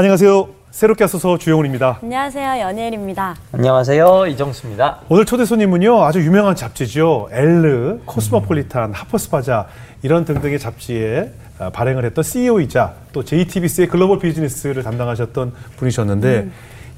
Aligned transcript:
안녕하세요. 0.00 0.48
새롭게 0.70 1.04
하소서 1.04 1.36
주영훈입니다. 1.36 1.98
안녕하세요. 2.02 2.60
연예일입니다. 2.62 3.36
안녕하세요. 3.52 4.28
이정수입니다. 4.28 5.00
오늘 5.10 5.26
초대 5.26 5.44
손님은요. 5.44 6.02
아주 6.02 6.20
유명한 6.20 6.56
잡지죠. 6.56 7.28
엘르, 7.30 7.98
코스모폴리탄, 8.06 8.94
하퍼스파자 8.94 9.66
이런 10.02 10.24
등등의 10.24 10.58
잡지에 10.58 11.30
아, 11.58 11.68
발행을 11.68 12.06
했던 12.06 12.24
CEO이자 12.24 12.94
또 13.12 13.22
JTBC의 13.22 13.88
글로벌 13.88 14.20
비즈니스를 14.20 14.82
담당하셨던 14.82 15.52
분이셨는데 15.76 16.36
음. 16.44 16.52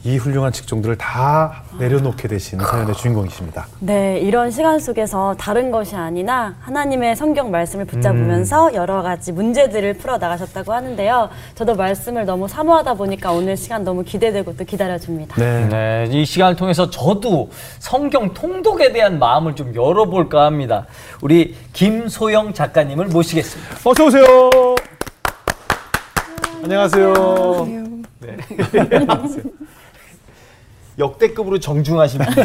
이 0.05 0.16
훌륭한 0.16 0.53
직종들을 0.53 0.98
다 0.98 1.62
내려놓게 1.79 2.27
되신 2.27 2.59
사연의 2.59 2.95
주인공이십니다. 2.96 3.66
네, 3.79 4.19
이런 4.19 4.51
시간 4.51 4.80
속에서 4.80 5.37
다른 5.39 5.71
것이 5.71 5.95
아니나 5.95 6.57
하나님의 6.61 7.14
성경 7.14 7.52
말씀을 7.52 7.84
붙잡으면서 7.84 8.70
음. 8.70 8.75
여러 8.75 9.02
가지 9.02 9.30
문제들을 9.30 9.95
풀어 9.95 10.19
나가셨다고 10.19 10.73
하는데요. 10.73 11.30
저도 11.55 11.77
말씀을 11.77 12.25
너무 12.25 12.48
사모하다 12.48 12.95
보니까 12.95 13.30
오늘 13.30 13.56
시간 13.56 13.84
너무 13.84 14.02
기대되고 14.02 14.56
또 14.56 14.65
기다려집니다. 14.65 15.37
네. 15.37 15.69
네, 15.69 16.09
이 16.11 16.25
시간을 16.25 16.56
통해서 16.56 16.91
저도 16.91 17.50
성경 17.78 18.34
통독에 18.34 18.92
대한 18.92 19.20
마음을 19.20 19.55
좀 19.55 19.73
열어볼까 19.73 20.47
합니다. 20.47 20.87
우리 21.20 21.55
김소영 21.75 22.55
작가님을 22.55 23.06
모시겠습니다. 23.06 23.77
어서 23.84 24.05
오세요. 24.06 24.50
안녕하세요. 26.64 27.69
네. 28.19 28.37
역대급으로 30.98 31.59
정중하신 31.59 32.20
분. 32.20 32.45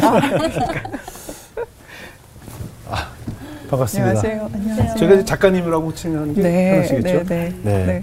반갑습니다. 3.68 4.08
안녕하세요. 4.08 4.50
안녕하세요. 4.52 4.96
제가 4.96 5.24
작가님이라고 5.24 5.94
게 6.34 6.40
네, 6.40 6.70
편하시겠죠? 6.72 7.24
네, 7.24 7.24
네, 7.24 7.54
네. 7.62 7.84
네. 7.86 8.02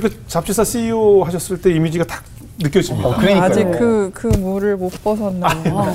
그 0.00 0.26
잡지사 0.26 0.64
CEO 0.64 1.24
하셨을 1.24 1.60
때 1.60 1.72
이미지가 1.74 2.04
딱 2.04 2.22
느껴집니다. 2.58 3.08
어, 3.08 3.16
그러니까요. 3.16 3.42
아직 3.42 3.64
그, 3.72 4.10
그 4.14 4.26
물을 4.26 4.76
못 4.76 4.90
벗었나요? 5.02 5.94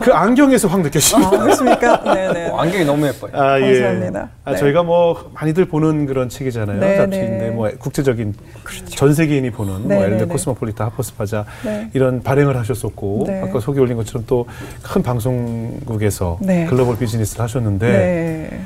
그 0.00 0.12
안경에서 0.12 0.68
확 0.68 0.80
느껴집니다. 0.80 1.28
아, 1.28 1.30
그렇습니까? 1.40 2.02
네네. 2.14 2.48
어, 2.50 2.56
안경이 2.58 2.84
너무 2.84 3.06
예뻐요. 3.06 3.32
아, 3.34 3.60
예. 3.60 3.80
감사합니다. 3.80 4.28
아, 4.44 4.52
네. 4.52 4.56
저희가 4.58 4.82
뭐 4.84 5.30
많이들 5.34 5.64
보는 5.66 6.06
그런 6.06 6.28
책이잖아요. 6.28 6.78
네, 6.80 6.96
잡지인데 6.96 7.38
네. 7.38 7.50
뭐 7.50 7.70
국제적인 7.78 8.34
전 8.86 9.12
세계인이 9.14 9.50
보는 9.50 9.88
네, 9.88 9.94
뭐 9.96 10.06
네, 10.06 10.16
네. 10.16 10.24
코스모폴리타 10.24 10.84
하퍼스파자 10.86 11.44
네. 11.64 11.88
이런 11.94 12.22
발행을 12.22 12.56
하셨었고 12.56 13.24
네. 13.26 13.42
아까 13.42 13.60
소개 13.60 13.80
올린 13.80 13.96
것처럼 13.96 14.24
또 14.26 14.46
큰 14.82 15.02
방송국에서 15.02 16.38
네. 16.40 16.66
글로벌 16.66 16.96
비즈니스를 16.98 17.42
하셨는데 17.44 17.86
네. 17.88 18.60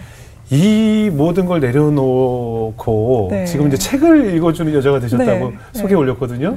이 0.50 1.10
모든 1.12 1.46
걸 1.46 1.60
내려놓고 1.60 3.28
네. 3.30 3.44
지금 3.46 3.66
이제 3.66 3.76
책을 3.76 4.34
읽어주는 4.34 4.72
여자가 4.72 5.00
되셨다고 5.00 5.50
네, 5.50 5.56
소개 5.72 5.88
네. 5.88 5.94
올렸거든요. 5.94 6.56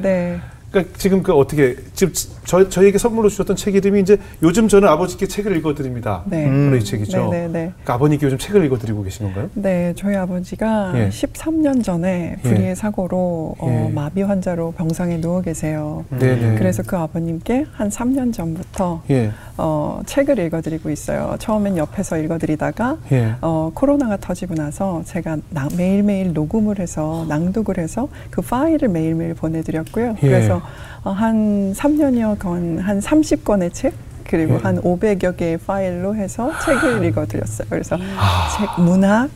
네. 0.69 0.83
그러니까 0.83 0.97
지금 0.97 1.23
그 1.23 1.33
어떻게 1.33 1.75
지금 1.93 2.13
저 2.45 2.67
저희에게 2.69 2.97
선물로 2.97 3.29
주셨던 3.29 3.55
책 3.55 3.75
이름이 3.75 4.01
이제 4.01 4.17
요즘 4.43 4.67
저는 4.67 4.87
아버지께 4.87 5.27
책을 5.27 5.55
읽어드립니다. 5.57 6.23
네. 6.25 6.45
바로 6.45 6.75
이 6.75 6.83
책이죠. 6.83 7.29
네, 7.31 7.41
네, 7.41 7.47
네. 7.47 7.51
그러니까 7.71 7.93
아버님께 7.95 8.25
요즘 8.25 8.37
책을 8.37 8.63
읽어드리고 8.65 9.03
계신 9.03 9.25
건가요? 9.25 9.49
네, 9.55 9.93
저희 9.95 10.15
아버지가 10.15 10.93
예. 10.95 11.09
13년 11.09 11.83
전에 11.83 12.37
불의의 12.43 12.75
사고로 12.75 13.55
어, 13.59 13.85
예. 13.89 13.93
마비 13.93 14.21
환자로 14.21 14.71
병상에 14.73 15.19
누워 15.21 15.41
계세요. 15.41 16.05
네네. 16.11 16.55
그래서 16.57 16.83
그 16.85 16.97
아버님께 16.97 17.65
한 17.71 17.89
3년 17.89 18.33
전부터 18.33 19.03
예, 19.09 19.31
어, 19.57 20.01
책을 20.05 20.37
읽어드리고 20.39 20.89
있어요. 20.91 21.35
처음엔 21.39 21.77
옆에서 21.77 22.17
읽어드리다가 22.17 22.97
예. 23.11 23.35
어, 23.41 23.71
코로나가 23.73 24.17
터지고 24.17 24.55
나서 24.55 25.01
제가 25.05 25.37
나- 25.49 25.67
매일매일 25.77 26.33
녹음을 26.33 26.79
해서 26.79 27.25
낭독을 27.27 27.77
해서 27.79 28.07
그 28.29 28.41
파일을 28.41 28.87
매일매일 28.89 29.33
보내드렸고요. 29.33 30.15
예. 30.23 30.29
그래서 30.59 30.63
어, 31.03 31.11
한 31.11 31.73
3년여 31.73 32.39
건, 32.39 32.79
한 32.79 32.99
30권의 32.99 33.73
책, 33.73 33.93
그리고 34.25 34.55
예. 34.55 34.57
한 34.57 34.81
500여 34.81 35.37
개의 35.37 35.57
파일로 35.57 36.15
해서 36.15 36.51
책을 36.63 37.03
읽어드렸어요. 37.05 37.67
그래서 37.69 37.97
아. 38.17 38.49
책, 38.57 38.83
문학, 38.83 39.29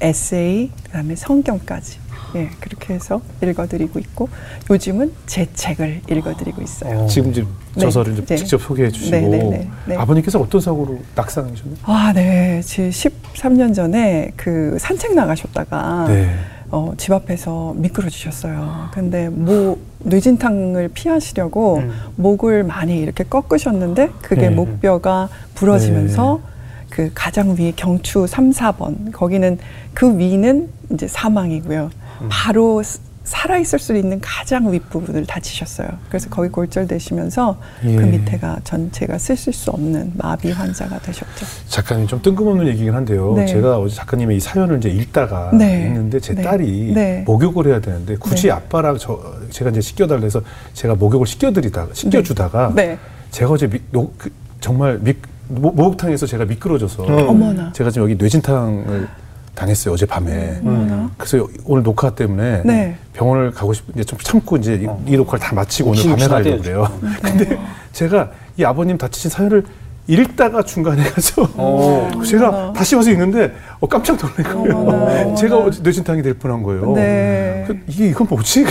에세이, 0.00 0.70
그 0.84 0.90
다음에 0.90 1.14
성경까지. 1.14 1.98
예, 2.36 2.48
그렇게 2.60 2.94
해서 2.94 3.20
읽어드리고 3.42 3.98
있고, 3.98 4.28
요즘은 4.70 5.12
제 5.26 5.48
책을 5.52 6.02
읽어드리고 6.08 6.62
있어요. 6.62 7.06
지금 7.08 7.32
이제 7.32 7.44
네. 7.74 7.80
저서를 7.80 8.16
좀 8.16 8.24
네. 8.24 8.36
직접 8.36 8.60
소개해 8.62 8.90
주시고 8.90 9.16
네, 9.16 9.28
네, 9.28 9.38
네, 9.38 9.70
네. 9.86 9.96
아버님께서 9.96 10.38
어떤 10.38 10.60
사고로 10.60 11.00
낙상하셨나요? 11.16 11.76
아, 11.82 12.12
네. 12.14 12.60
지 12.62 12.88
13년 12.88 13.74
전에 13.74 14.30
그 14.36 14.76
산책 14.78 15.14
나가셨다가 15.14 16.06
네. 16.06 16.30
어, 16.70 16.92
집 16.96 17.12
앞에서 17.12 17.74
미끄러지셨어요. 17.76 18.90
근데 18.92 19.28
모 19.28 19.78
뇌진탕을 20.00 20.90
피하시려고 20.94 21.78
음. 21.78 21.90
목을 22.16 22.62
많이 22.64 22.98
이렇게 22.98 23.24
꺾으셨는데 23.24 24.10
그게 24.22 24.42
네. 24.42 24.50
목뼈가 24.50 25.28
부러지면서 25.54 26.40
그 26.88 27.10
가장 27.14 27.56
위에 27.58 27.72
경추 27.74 28.26
3, 28.26 28.50
4번 28.50 29.12
거기는 29.12 29.58
그 29.94 30.16
위는 30.18 30.68
이제 30.92 31.06
사망이고요. 31.08 31.90
음. 32.22 32.28
바로 32.30 32.82
스- 32.82 33.00
살아있을 33.30 33.78
수 33.78 33.94
있는 33.94 34.20
가장 34.20 34.70
윗부분을 34.72 35.24
다치셨어요. 35.24 35.88
그래서 36.08 36.28
거기 36.28 36.48
골절되시면서 36.48 37.56
예. 37.84 37.94
그 37.94 38.02
밑에가 38.02 38.58
전체가 38.64 39.18
쓰실 39.18 39.52
수 39.52 39.70
없는 39.70 40.12
마비 40.16 40.50
환자가 40.50 40.98
되셨죠. 40.98 41.46
작가님 41.68 42.08
좀 42.08 42.20
뜬금없는 42.22 42.66
얘기긴 42.66 42.92
한데요. 42.92 43.34
네. 43.34 43.46
제가 43.46 43.78
어제 43.78 43.94
작가님의 43.94 44.36
이 44.36 44.40
사연을 44.40 44.78
이제 44.78 44.88
읽다가 44.88 45.52
네. 45.52 45.86
읽는데 45.86 46.18
제 46.18 46.34
네. 46.34 46.42
딸이 46.42 46.92
네. 46.92 47.22
목욕을 47.24 47.68
해야 47.68 47.80
되는데 47.80 48.16
굳이 48.16 48.48
네. 48.48 48.50
아빠랑 48.50 48.98
저 48.98 49.22
제가 49.50 49.70
이제 49.70 49.80
씻겨달래서 49.80 50.42
제가 50.74 50.96
목욕을 50.96 51.24
시켜드리다가 51.24 51.94
시켜주다가 51.94 52.72
네. 52.74 52.98
제가 53.30 53.52
어제 53.52 53.68
미, 53.68 53.78
노, 53.92 54.12
그, 54.18 54.28
정말 54.58 54.98
미, 55.00 55.14
모, 55.46 55.70
목욕탕에서 55.70 56.26
제가 56.26 56.46
미끄러져서 56.46 57.04
어머나. 57.04 57.72
제가 57.74 57.90
지금 57.90 58.10
여기 58.10 58.16
뇌진탕을 58.16 59.08
당했어요 59.54 59.94
어제 59.94 60.06
밤에. 60.06 60.58
어머나. 60.62 61.10
그래서 61.18 61.46
오늘 61.64 61.82
녹화 61.82 62.10
때문에 62.10 62.62
네. 62.64 62.96
병원을 63.12 63.50
가고 63.52 63.72
싶은데 63.72 64.04
좀 64.04 64.18
참고 64.22 64.56
이제 64.56 64.74
이- 65.06 65.12
이 65.12 65.16
녹화를 65.16 65.40
다 65.40 65.54
마치고 65.54 65.90
오늘 65.90 66.02
밤에 66.04 66.26
가려고. 66.28 66.62
그래요. 66.62 66.88
근데 67.22 67.58
제가 67.92 68.30
이 68.56 68.64
아버님 68.64 68.96
다치신 68.96 69.30
사연을 69.30 69.64
읽다가 70.06 70.62
중간에 70.62 71.04
가서 71.04 71.42
오. 71.56 72.08
제가 72.24 72.48
어머나. 72.48 72.72
다시 72.72 72.96
와서 72.96 73.10
읽는데 73.10 73.52
어, 73.80 73.86
깜짝 73.86 74.16
놀란 74.18 74.56
거예요. 74.56 75.34
제가 75.38 75.58
어제 75.58 75.82
뇌진탕이 75.82 76.22
될 76.22 76.34
뻔한 76.34 76.62
거예요. 76.62 76.92
네. 76.94 77.64
그, 77.66 77.78
이게 77.86 78.08
이건 78.08 78.26
뭐지? 78.28 78.64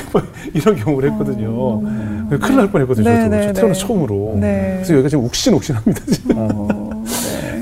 이런 0.53 0.75
경우를 0.75 1.12
했거든요. 1.12 1.81
큰일 1.81 2.56
날 2.57 2.72
뻔했거든요. 2.72 3.09
네, 3.09 3.19
저도 3.22 3.29
네, 3.29 3.53
태어나 3.53 3.73
네. 3.73 3.79
처음으로. 3.79 4.38
네. 4.39 4.72
그래서 4.78 4.94
여기가 4.94 5.09
지금 5.09 5.23
욱신욱신합니다. 5.25 6.01
지금. 6.12 6.98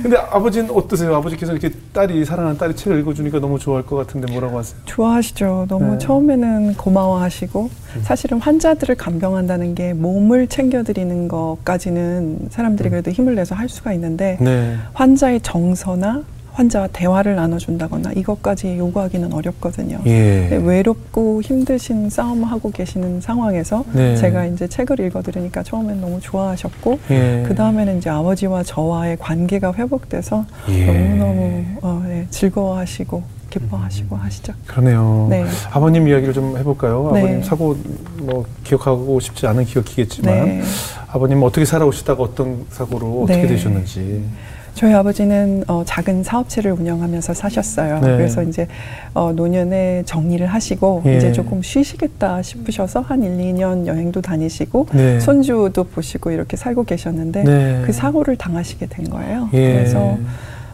근데 0.08 0.22
아버지는 0.22 0.72
어떠세요? 0.72 1.18
아버지께서 1.18 1.52
이렇게 1.52 1.70
딸이 1.92 2.24
사랑하는 2.24 2.58
딸이 2.58 2.78
책을 2.78 2.98
읽어주니까 3.02 3.42
너무 3.42 3.60
좋아할 3.60 3.86
것 3.86 3.98
같은데 3.98 4.32
뭐라고 4.32 4.58
하세요? 4.58 4.80
좋아하시죠. 4.86 5.66
너무 5.68 5.92
네. 5.92 5.98
처음에는 5.98 6.76
고마워하시고 6.76 7.70
사실은 8.04 8.40
환자들을 8.40 8.96
간병한다는 8.96 9.76
게 9.76 9.92
몸을 9.92 10.48
챙겨드리는 10.48 11.28
것까지는 11.28 12.48
사람들이 12.50 12.90
그래도 12.90 13.12
힘을 13.12 13.36
내서 13.36 13.54
할 13.54 13.68
수가 13.68 13.92
있는데 13.92 14.38
네. 14.40 14.78
환자의 14.94 15.42
정서나 15.42 16.24
환자와 16.58 16.88
대화를 16.88 17.36
나눠준다거나 17.36 18.14
이것까지 18.14 18.80
요구하기는 18.80 19.32
어렵거든요. 19.32 20.00
예. 20.08 20.48
네, 20.50 20.56
외롭고 20.56 21.44
힘드신 21.44 22.10
싸움을 22.10 22.50
하고 22.50 22.72
계시는 22.72 23.22
상황에서 23.22 23.86
네. 23.94 24.16
제가 24.16 24.46
이제 24.46 24.68
책을 24.68 25.00
읽어드리니까 25.02 25.62
처음엔 25.62 26.02
너무 26.02 26.20
좋아하셨고 26.20 27.00
예. 27.12 27.44
그 27.48 27.54
다음에는 27.54 28.00
이제 28.00 28.10
아버지와 28.10 28.64
저와의 28.64 29.18
관계가 29.18 29.74
회복돼서 29.74 30.46
예. 30.70 30.88
너무너무 30.88 31.64
어, 31.84 32.04
네, 32.08 32.26
즐거워하시고 32.32 33.38
기뻐하시고 33.52 34.16
하시죠. 34.16 34.54
그러네요. 34.66 35.28
네. 35.30 35.46
아버님 35.72 36.08
이야기를 36.08 36.34
좀 36.34 36.58
해볼까요? 36.58 37.12
네. 37.14 37.20
아버님 37.20 37.44
사고 37.44 37.78
뭐 38.18 38.44
기억하고 38.64 39.20
싶지 39.20 39.46
않은 39.46 39.64
기억이겠지만 39.66 40.46
네. 40.46 40.62
아버님 41.08 41.44
어떻게 41.44 41.66
살아오시다가 41.66 42.24
어떤 42.24 42.66
사고로 42.72 43.24
어떻게 43.24 43.44
네. 43.44 43.48
되셨는지. 43.48 44.24
저희 44.78 44.94
아버지는 44.94 45.64
어, 45.68 45.82
작은 45.84 46.22
사업체를 46.22 46.72
운영하면서 46.72 47.34
사셨어요. 47.34 48.00
네. 48.00 48.16
그래서 48.16 48.44
이제 48.44 48.68
어, 49.16 49.34
노년에 49.34 50.04
정리를 50.06 50.46
하시고 50.46 51.02
예. 51.08 51.18
이제 51.18 51.32
조금 51.32 51.64
쉬시겠다 51.64 52.44
싶으셔서 52.44 53.02
한 53.02 53.24
1, 53.24 53.38
2년 53.38 53.88
여행도 53.88 54.22
다니시고 54.22 54.88
네. 54.94 55.20
손주도 55.20 55.84
보시고 55.84 56.30
이렇게 56.30 56.58
살고 56.58 56.84
계셨는데 56.84 57.44
네. 57.44 57.82
그 57.88 57.92
사고를 57.92 58.36
당하시게 58.36 58.86
된 58.86 59.10
거예요. 59.10 59.50
예. 59.54 59.74
그래서 59.74 60.16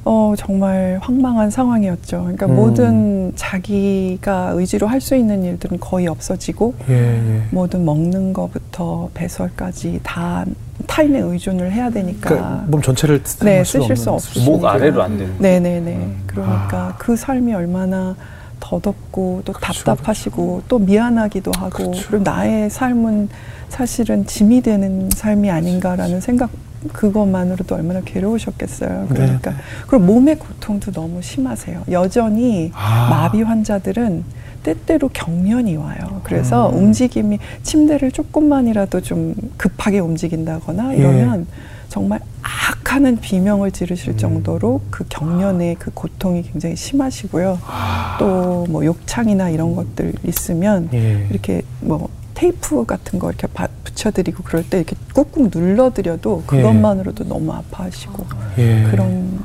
어, 0.06 0.34
정말 0.38 1.00
황망한 1.02 1.50
상황이었죠. 1.50 2.22
그러니까 2.22 2.46
음. 2.48 2.56
모든 2.56 3.32
자기가 3.36 4.52
의지로 4.56 4.88
할 4.88 5.00
수 5.04 5.16
있는 5.16 5.44
일들은 5.44 5.80
거의 5.82 6.08
없어지고 6.08 6.74
예, 6.90 6.94
예. 6.94 7.42
모든 7.52 7.84
먹는 7.84 8.32
거부터 8.32 9.10
배설까지 9.14 10.00
다 10.02 10.46
타인에 10.88 11.20
의존을 11.20 11.72
해야 11.74 11.90
되니까 11.90 12.30
그러니까 12.30 12.64
몸 12.68 12.82
전체를 12.82 13.22
네, 13.42 13.64
쓸 13.66 13.82
쓰실 13.82 13.98
수 13.98 14.12
없으시죠. 14.12 14.50
목 14.50 14.66
아래로 14.66 15.02
안 15.04 15.18
되는. 15.18 15.36
네네네. 15.40 15.96
음. 15.96 16.24
그러니까 16.26 16.78
아. 16.78 16.96
그 16.98 17.16
삶이 17.18 17.54
얼마나 17.54 18.16
더덥고 18.62 19.42
또 19.44 19.52
그렇죠, 19.52 19.84
답답하시고 19.84 20.64
또 20.70 20.80
미안하기도 20.80 21.52
하고 21.58 21.70
그렇죠. 21.70 22.08
그리고 22.08 22.24
나의 22.24 22.70
삶은 22.70 23.28
사실은 23.68 24.26
짐이 24.26 24.62
되는 24.62 25.10
삶이 25.12 25.50
아닌가라는 25.52 26.22
생각 26.22 26.50
그것만으로도 26.92 27.76
얼마나 27.76 28.02
괴로우셨겠어요. 28.02 29.08
네, 29.10 29.16
그러니까 29.16 29.52
네. 29.52 29.58
그리고 29.88 30.06
몸의 30.06 30.40
고통도 30.40 30.92
너무 30.92 31.22
심하세요. 31.22 31.84
여전히 31.92 32.72
아. 32.74 33.10
마비 33.10 33.42
환자들은 33.42 34.24
때때로 34.64 35.10
경련이 35.10 35.76
와요. 35.76 36.22
그래서 36.24 36.70
음. 36.70 36.78
움직임이 36.78 37.38
침대를 37.64 38.12
조금만이라도 38.12 39.02
좀 39.02 39.36
급하게 39.58 40.00
움직인다거나 40.00 40.94
예. 40.94 40.98
이러면 40.98 41.48
정말 41.90 42.22
악하는 42.42 43.18
비명을 43.18 43.72
지르실 43.72 44.14
음. 44.14 44.18
정도로 44.18 44.82
그 44.90 45.06
경련의 45.10 45.76
그 45.76 45.92
고통이 45.94 46.42
굉장히 46.44 46.76
심하시고요. 46.76 47.60
아. 47.68 48.18
또뭐 48.20 48.86
욕창이나 48.86 49.50
이런 49.50 49.76
것들 49.76 50.14
있으면 50.24 50.90
예. 50.94 51.28
이렇게 51.30 51.62
뭐 51.82 52.10
테이프 52.34 52.86
같은 52.86 53.20
거 53.20 53.30
이렇게 53.30 53.48
바- 53.48 53.68
붙여드리고 53.84 54.44
그럴 54.44 54.64
때 54.68 54.78
이렇게 54.78 54.96
꾹꾹 55.14 55.50
눌러드려도 55.54 56.44
그것만으로도 56.48 57.26
너무 57.26 57.54
아파하시고 57.54 58.26
예. 58.58 58.88
그런 58.90 59.40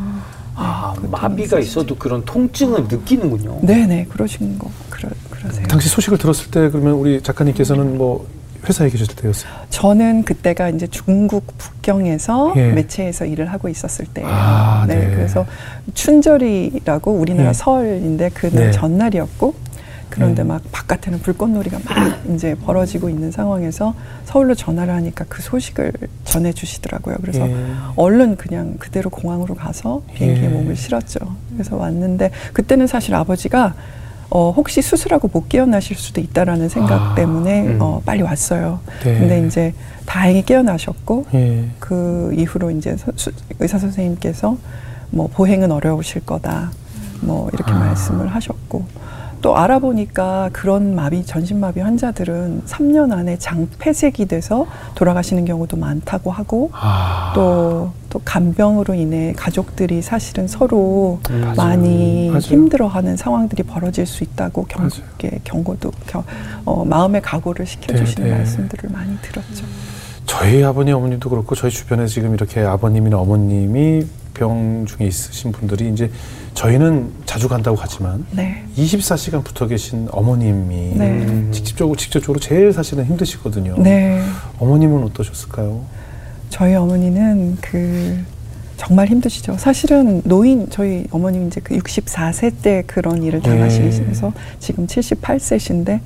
아, 0.54 0.94
네, 1.00 1.08
마비가 1.08 1.58
있어도 1.60 1.94
그런 1.96 2.24
통증을 2.24 2.84
느끼는군요. 2.88 3.60
네네 3.62 4.06
그러신 4.06 4.58
거 4.58 4.68
그러, 4.90 5.08
그러세요. 5.30 5.66
당시 5.68 5.88
소식을 5.88 6.18
들었을 6.18 6.50
때 6.50 6.68
그러면 6.70 6.94
우리 6.94 7.22
작가님께서는 7.22 7.96
뭐 7.96 8.26
회사에 8.68 8.90
계셨을 8.90 9.14
때였어요. 9.14 9.52
저는 9.70 10.24
그때가 10.24 10.70
이제 10.70 10.88
중국 10.88 11.46
북경에서 11.58 12.54
예. 12.56 12.72
매체에서 12.72 13.24
일을 13.24 13.52
하고 13.52 13.68
있었을 13.68 14.06
때예요. 14.06 14.28
아, 14.28 14.84
네, 14.88 14.96
네. 14.96 15.14
그래서 15.14 15.46
춘절이라고 15.94 17.12
우리나라 17.12 17.50
예. 17.50 17.52
설인데 17.52 18.30
그날 18.30 18.64
네. 18.66 18.70
전날이었고 18.72 19.54
그런데 20.10 20.40
예. 20.42 20.44
막 20.44 20.62
바깥에는 20.72 21.20
불꽃놀이가 21.20 21.78
막 21.84 22.18
이제 22.34 22.54
벌어지고 22.64 23.08
있는 23.08 23.30
상황에서 23.30 23.94
서울로 24.24 24.54
전화를 24.54 24.92
하니까 24.94 25.24
그 25.28 25.42
소식을 25.42 25.92
전해 26.24 26.52
주시더라고요. 26.52 27.16
그래서 27.20 27.48
예. 27.48 27.56
얼른 27.96 28.36
그냥 28.36 28.76
그대로 28.78 29.10
공항으로 29.10 29.54
가서 29.54 30.02
비행기에 30.14 30.44
예. 30.44 30.48
몸을 30.48 30.76
실었죠. 30.76 31.18
그래서 31.52 31.76
왔는데 31.76 32.30
그때는 32.52 32.86
사실 32.86 33.14
아버지가 33.14 33.74
어, 34.30 34.50
혹시 34.50 34.82
수술하고 34.82 35.30
못 35.32 35.48
깨어나실 35.48 35.96
수도 35.96 36.20
있다라는 36.20 36.68
생각 36.68 37.12
아, 37.12 37.14
때문에 37.14 37.62
음. 37.66 37.78
어, 37.80 38.02
빨리 38.04 38.20
왔어요. 38.22 38.80
네. 39.02 39.18
근데 39.18 39.46
이제 39.46 39.72
다행히 40.04 40.44
깨어나셨고 40.44 41.26
예. 41.34 41.64
그 41.78 42.30
이후로 42.36 42.70
이제 42.72 42.96
서- 42.96 43.12
수- 43.16 43.32
의사 43.58 43.78
선생님께서 43.78 44.56
뭐 45.10 45.28
보행은 45.28 45.72
어려우실 45.72 46.26
거다 46.26 46.70
뭐 47.22 47.48
이렇게 47.54 47.72
아. 47.72 47.78
말씀을 47.78 48.28
하셨고 48.28 48.84
또 49.40 49.56
알아보니까 49.56 50.50
그런 50.52 50.94
마비 50.94 51.24
전신마비 51.24 51.80
환자들은 51.80 52.62
3년 52.66 53.12
안에 53.12 53.38
장폐색이 53.38 54.26
돼서 54.26 54.66
돌아가시는 54.94 55.44
경우도 55.44 55.76
많다고 55.76 56.30
하고 56.30 56.70
아. 56.72 57.32
또, 57.34 57.92
또 58.10 58.20
간병으로 58.24 58.94
인해 58.94 59.32
가족들이 59.36 60.02
사실은 60.02 60.48
서로 60.48 61.20
음. 61.30 61.52
많이 61.56 62.28
맞아요. 62.28 62.40
힘들어하는 62.40 63.16
상황들이 63.16 63.62
벌어질 63.62 64.06
수 64.06 64.24
있다고 64.24 64.64
경, 64.66 64.82
맞아요. 64.82 65.04
이렇게 65.20 65.40
경고도 65.44 65.92
겨, 66.06 66.24
어, 66.64 66.84
마음의 66.84 67.22
각오를 67.22 67.66
시켜주시는 67.66 68.24
네, 68.24 68.32
네. 68.32 68.38
말씀들을 68.38 68.90
많이 68.90 69.16
들었죠. 69.22 69.64
저희 70.26 70.62
아버님 70.62 70.94
어머님도 70.94 71.30
그렇고 71.30 71.54
저희 71.54 71.70
주변에 71.70 72.06
지금 72.06 72.34
이렇게 72.34 72.60
아버님이나 72.60 73.18
어머님이 73.18 74.04
병 74.38 74.86
중에 74.86 75.06
있으신 75.06 75.50
분들이 75.50 75.90
이제 75.92 76.10
저희는 76.54 77.10
자주 77.26 77.48
간다고 77.48 77.76
하지만 77.78 78.24
네. 78.30 78.64
24시간 78.76 79.42
붙어 79.42 79.66
계신 79.66 80.08
어머님이 80.12 80.94
네. 80.96 81.50
직접적으로 81.50 81.96
직접적으로 81.96 82.38
제일 82.38 82.72
사실은 82.72 83.04
힘드시거든요. 83.04 83.76
네. 83.78 84.22
어머님은 84.60 85.02
어떠셨을까요? 85.04 85.82
저희 86.50 86.74
어머니는 86.74 87.58
그 87.60 88.18
정말 88.76 89.08
힘드시죠. 89.08 89.56
사실은 89.58 90.22
노인 90.24 90.70
저희 90.70 91.04
어머님 91.10 91.48
이제 91.48 91.60
그 91.62 91.76
64세 91.76 92.52
때 92.62 92.84
그런 92.86 93.24
일을 93.24 93.42
네. 93.42 93.50
당하시면서 93.50 94.32
지금 94.60 94.86
78세신데 94.86 96.00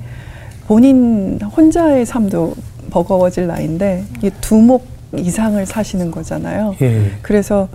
본인 0.65 1.39
혼자의 1.39 2.05
삶도 2.07 2.55
버거워질 2.89 3.45
나이인데 3.45 4.05
이 4.23 4.31
두목 4.41 4.87
이상을 5.15 5.63
사시는 5.63 6.09
거잖아요. 6.09 6.75
예. 6.81 7.11
그래서 7.21 7.69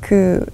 그 0.00 0.44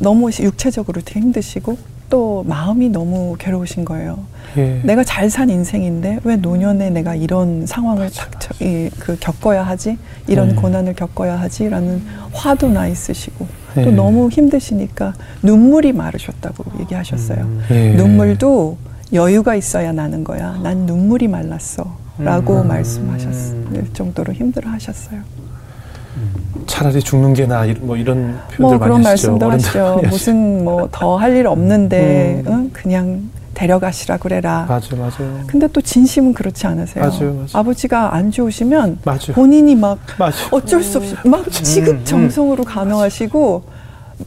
너무 0.00 0.30
육체적으로 0.30 1.00
되게 1.04 1.20
힘드시고 1.20 1.76
또 2.08 2.44
마음이 2.46 2.88
너무 2.88 3.34
괴로우신 3.38 3.84
거예요. 3.84 4.18
예. 4.56 4.80
내가 4.84 5.02
잘 5.02 5.28
산 5.28 5.50
인생인데 5.50 6.20
왜 6.22 6.36
노년에 6.36 6.90
내가 6.90 7.14
이런 7.16 7.66
상황을 7.66 8.10
닥쳐 8.10 8.54
이, 8.64 8.88
그 8.98 9.16
겪어야 9.18 9.64
하지 9.64 9.98
이런 10.28 10.50
네. 10.50 10.54
고난을 10.54 10.94
겪어야 10.94 11.38
하지라는 11.40 12.02
화도 12.32 12.68
나 12.68 12.86
있으시고 12.86 13.46
네. 13.74 13.84
또 13.84 13.90
너무 13.90 14.28
힘드시니까 14.28 15.14
눈물이 15.42 15.92
마르셨다고 15.92 16.80
얘기하셨어요. 16.80 17.40
음. 17.40 17.62
예. 17.70 17.94
눈물도 17.94 18.78
여유가 19.12 19.54
있어야 19.56 19.92
나는 19.92 20.22
거야. 20.24 20.58
난 20.62 20.78
눈물이 20.86 21.26
말랐어 21.28 21.96
라고 22.18 22.62
음. 22.62 22.68
말씀하셨을 22.68 23.88
정도로 23.92 24.32
힘들어 24.32 24.70
하셨어요. 24.70 25.20
차라리 26.66 27.00
죽는 27.00 27.34
게 27.34 27.46
나 27.46 27.64
뭐 27.80 27.96
이런 27.96 28.38
표현들 28.50 28.58
뭐 28.58 28.70
많이 28.78 28.80
그런 28.80 29.06
하시죠. 29.06 29.38
말씀도 29.38 29.50
하시죠. 29.50 30.00
무슨 30.08 30.64
뭐 30.64 30.88
더 30.90 31.16
할 31.16 31.32
일 31.36 31.46
없는데 31.46 32.42
음. 32.46 32.52
응? 32.52 32.70
그냥 32.72 33.30
데려가시라 33.54 34.18
그래라. 34.18 34.66
맞아요, 34.68 34.96
맞아요. 34.98 35.40
근데 35.46 35.66
또 35.68 35.80
진심은 35.80 36.34
그렇지 36.34 36.66
않으세요. 36.66 37.04
맞아요, 37.04 37.32
맞아요. 37.34 37.46
아버지가 37.54 38.14
안 38.14 38.30
좋으시면 38.30 38.98
맞아요. 39.04 39.32
본인이 39.34 39.74
막 39.74 39.98
맞아요. 40.18 40.32
어쩔 40.50 40.82
수 40.82 40.98
없이 40.98 41.14
막 41.24 41.40
음, 41.46 41.50
지극정성으로 41.50 42.64
간호하시고 42.64 43.62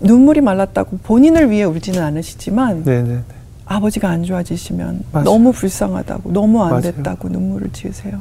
눈물이 0.01 0.41
말랐다고 0.41 0.97
본인을 1.03 1.50
위해 1.51 1.63
울지는 1.63 2.01
않으시지만 2.01 2.83
네, 2.86 3.03
네, 3.03 3.09
네. 3.15 3.19
아버지가 3.65 4.09
안 4.09 4.24
좋아지시면 4.24 5.01
맞아요. 5.12 5.25
너무 5.25 5.51
불쌍하다고 5.51 6.31
너무 6.31 6.63
안 6.63 6.69
맞아요. 6.69 6.81
됐다고 6.81 7.30
눈물을 7.30 7.69
지으세요. 7.71 8.19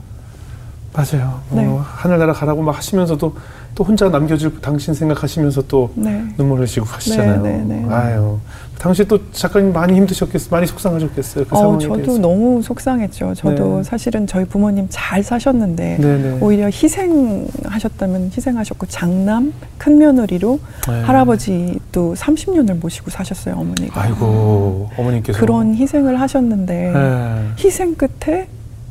맞아요. 0.93 1.41
네. 1.53 1.65
어, 1.67 1.83
하늘나라 1.87 2.33
가라고 2.33 2.61
막 2.63 2.77
하시면서도 2.77 3.35
또 3.75 3.85
혼자 3.85 4.09
남겨줄 4.09 4.61
당신 4.61 4.93
생각하시면서 4.95 5.63
또 5.69 5.91
네. 5.95 6.25
눈물 6.37 6.59
흘리시고 6.59 6.87
가시잖아요. 6.87 7.43
네, 7.43 7.59
네, 7.59 7.83
네. 7.83 7.95
아유, 7.95 8.39
당시 8.79 9.07
또 9.07 9.19
작가님 9.33 9.73
많이 9.73 9.95
힘드셨겠어요. 9.95 10.51
많이 10.51 10.67
속상하셨겠어요. 10.67 11.45
그 11.47 11.57
어, 11.57 11.79
저도 11.79 11.97
대해서. 11.97 12.19
너무 12.19 12.61
속상했죠. 12.63 13.35
저도 13.35 13.77
네. 13.79 13.83
사실은 13.85 14.27
저희 14.27 14.45
부모님 14.45 14.87
잘 14.91 15.23
사셨는데 15.23 15.99
네, 16.01 16.19
네. 16.19 16.39
오히려 16.41 16.67
희생하셨다면 16.67 18.31
희생하셨고 18.37 18.87
장남 18.87 19.53
큰 19.79 19.99
며느리로 19.99 20.59
네. 20.89 21.03
할아버지도 21.03 22.15
30년을 22.15 22.81
모시고 22.81 23.11
사셨어요 23.11 23.55
어머니가. 23.57 24.01
아이고 24.03 24.91
어머님께서 24.97 25.39
그런 25.39 25.75
희생을 25.75 26.21
하셨는데 26.21 26.93
네. 26.93 27.65
희생 27.65 27.95
끝에 27.95 28.49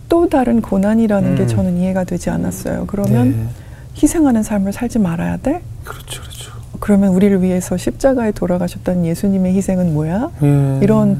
또 0.09 0.29
다른 0.29 0.61
고난이라는 0.61 1.35
게 1.35 1.43
음. 1.43 1.47
저는 1.47 1.77
이해가 1.77 2.05
되지 2.05 2.29
않았어요. 2.29 2.85
그러면 2.87 3.29
네. 3.31 3.47
희생하는 4.01 4.43
삶을 4.43 4.73
살지 4.73 4.99
말아야 4.99 5.37
돼? 5.37 5.61
그렇죠, 5.83 6.21
그렇죠. 6.21 6.51
그러면 6.79 7.09
우리를 7.13 7.41
위해서 7.41 7.75
십자가에 7.77 8.31
돌아가셨던 8.31 9.05
예수님의 9.05 9.55
희생은 9.55 9.93
뭐야? 9.93 10.29
예. 10.43 10.79
이런 10.83 11.19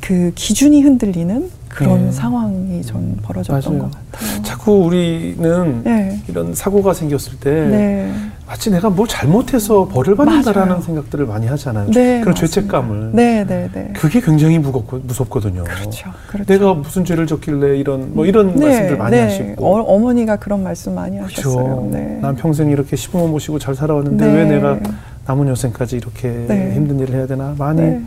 그 0.00 0.32
기준이 0.34 0.82
흔들리는 0.82 1.50
그런 1.68 2.06
네. 2.06 2.12
상황이 2.12 2.82
전 2.82 3.16
벌어졌던 3.22 3.78
맞아요. 3.78 3.90
것 3.90 3.98
같아요. 4.12 4.42
자꾸 4.42 4.72
우리는 4.84 5.82
네. 5.84 6.20
이런 6.28 6.54
사고가 6.54 6.94
생겼을 6.94 7.38
때 7.40 7.50
네. 7.50 8.14
마치 8.48 8.70
내가 8.70 8.88
뭘 8.88 9.06
잘못해서 9.06 9.86
벌을 9.86 10.16
받는다라는 10.16 10.68
맞아요. 10.70 10.82
생각들을 10.82 11.26
많이 11.26 11.46
하잖아요. 11.48 11.90
네, 11.90 12.20
그런 12.20 12.32
맞습니다. 12.32 12.46
죄책감을. 12.46 13.10
네, 13.12 13.44
네, 13.44 13.68
네. 13.74 13.92
그게 13.94 14.22
굉장히 14.22 14.58
무겁고 14.58 15.00
무섭거든요. 15.04 15.64
그렇죠. 15.64 16.10
그렇죠. 16.28 16.50
내가 16.50 16.72
무슨 16.72 17.04
죄를 17.04 17.26
졌길래 17.26 17.76
이런 17.76 18.14
뭐 18.14 18.24
이런 18.24 18.58
말씀들 18.58 18.96
많이 18.96 19.18
하시고. 19.18 19.66
어, 19.66 19.82
어머니가 19.82 20.36
그런 20.36 20.62
말씀 20.62 20.94
많이 20.94 21.18
그렇죠. 21.18 21.50
하셨어요. 21.50 21.88
네. 21.92 22.18
난 22.22 22.36
평생 22.36 22.70
이렇게 22.70 22.96
시부모 22.96 23.28
모시고 23.28 23.58
잘 23.58 23.74
살아왔는데 23.74 24.26
네. 24.26 24.32
왜 24.32 24.44
내가 24.46 24.78
남은 25.26 25.46
여생까지 25.48 25.96
이렇게 25.96 26.28
네. 26.48 26.72
힘든 26.74 26.98
일을 27.00 27.16
해야 27.16 27.26
되나 27.26 27.54
많이 27.58 27.82
네. 27.82 28.02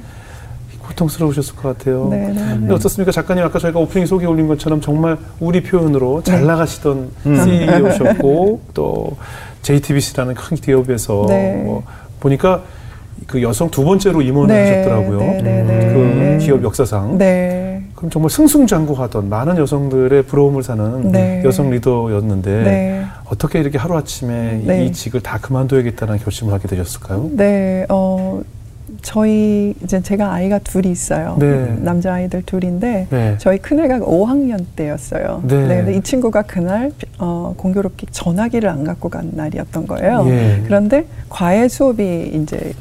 고통스러우셨을 0.87 1.55
것 1.55 1.77
같아요. 1.77 2.07
네, 2.09 2.29
네, 2.29 2.33
근데 2.33 2.67
네. 2.67 2.73
어떻습니까, 2.73 3.11
작가님? 3.11 3.43
아까 3.43 3.59
저희가 3.59 3.79
오프닝 3.79 4.07
소개 4.07 4.25
올린 4.25 4.47
것처럼 4.47 4.81
정말 4.81 5.17
우리 5.39 5.61
표현으로 5.61 6.23
잘 6.23 6.41
네. 6.41 6.47
나가시던 6.47 7.11
음. 7.27 7.43
CEO셨고 7.43 8.61
또 8.73 9.15
JTBC라는 9.61 10.35
큰 10.35 10.57
기업에서 10.57 11.25
네. 11.27 11.61
뭐 11.63 11.83
보니까 12.19 12.63
그 13.27 13.41
여성 13.41 13.69
두 13.69 13.83
번째로 13.83 14.21
임원을 14.21 14.53
네, 14.53 14.69
하셨더라고요. 14.69 15.19
네, 15.19 15.41
네, 15.41 15.63
네. 15.63 15.93
그 15.93 15.99
네. 15.99 16.37
기업 16.39 16.63
역사상. 16.63 17.17
네. 17.17 17.83
그럼 17.95 18.09
정말 18.09 18.31
승승장구하던 18.31 19.29
많은 19.29 19.57
여성들의 19.57 20.23
부러움을 20.23 20.63
사는 20.63 21.11
네. 21.11 21.43
여성 21.45 21.69
리더였는데 21.69 22.63
네. 22.63 23.05
어떻게 23.25 23.59
이렇게 23.59 23.77
하루 23.77 23.95
아침에 23.95 24.61
네. 24.65 24.85
이 24.85 24.91
직을 24.91 25.21
다 25.21 25.37
그만둬야겠다는 25.39 26.17
결심을 26.17 26.51
하게 26.51 26.67
되셨을까요? 26.67 27.29
네, 27.33 27.85
어, 27.89 28.41
저희 29.01 29.73
이제 29.83 30.01
제가 30.01 30.31
아이가 30.33 30.59
둘이 30.59 30.91
있어요. 30.91 31.35
네. 31.39 31.75
남자 31.79 32.13
아이들 32.13 32.41
둘인데 32.43 33.07
네. 33.09 33.35
저희 33.39 33.57
큰 33.57 33.79
애가 33.79 33.99
5학년 33.99 34.63
때였어요. 34.75 35.41
네. 35.47 35.67
근데 35.67 35.95
이 35.95 36.01
친구가 36.01 36.43
그날 36.43 36.91
어, 37.17 37.53
공교롭게 37.57 38.07
전화기를 38.11 38.69
안 38.69 38.83
갖고 38.83 39.09
간 39.09 39.31
날이었던 39.33 39.87
거예요. 39.87 40.25
예. 40.27 40.61
그런데 40.65 41.05
과외 41.29 41.67
수업이 41.67 42.31
이제 42.35 42.73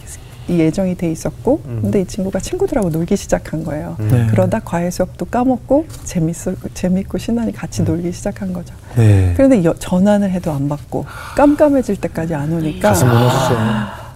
이 0.49 0.59
예정이 0.59 0.97
돼 0.97 1.09
있었고, 1.13 1.61
음. 1.67 1.79
근데 1.83 2.01
이 2.01 2.05
친구가 2.05 2.41
친구들하고 2.41 2.91
놀기 2.91 3.17
시작한 3.17 3.63
거예요. 3.63 3.95
네. 4.01 4.27
그러다 4.31 4.59
과외 4.65 4.91
수업도 4.91 5.27
까먹고 5.27 5.87
재밌어 6.03 6.55
재밌고 6.75 7.19
신나니 7.19 7.53
같이 7.53 7.85
놀기 7.85 8.11
시작한 8.11 8.53
거죠. 8.53 8.75
네. 8.97 9.33
그런데 9.37 9.63
여- 9.63 9.75
전화는 9.79 10.29
해도 10.31 10.51
안 10.51 10.69
받고 10.69 11.05
깜깜해질 11.37 11.97
때까지 12.01 12.35
안 12.35 12.53
오니까 12.53 12.89
가슴 12.89 13.07
무너졌어. 13.09 13.55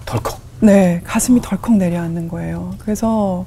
덜컥. 0.07 0.44
네, 0.61 1.01
가슴이 1.05 1.41
덜컥 1.43 1.77
내려앉는 1.77 2.29
거예요. 2.29 2.75
그래서 2.79 3.45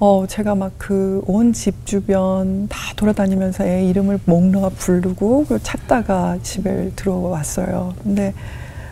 어 0.00 0.26
제가 0.28 0.54
막 0.54 0.72
그 0.78 1.22
온 1.26 1.52
집 1.52 1.84
주변 1.84 2.68
다 2.68 2.78
돌아다니면서 2.96 3.64
애 3.66 3.84
이름을 3.84 4.20
목놓아 4.24 4.68
부르고 4.70 5.46
찾다가 5.62 6.38
집에 6.42 6.90
들어왔어요. 6.96 7.94
근데 8.02 8.32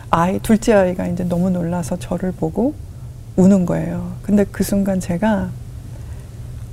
아이 0.09 0.39
둘째 0.39 0.73
아이가 0.73 1.07
이제 1.07 1.23
너무 1.23 1.49
놀라서 1.49 1.97
저를 1.97 2.31
보고 2.33 2.73
우는 3.37 3.65
거예요. 3.65 4.13
근데 4.21 4.43
그 4.51 4.63
순간 4.63 4.99
제가 4.99 5.49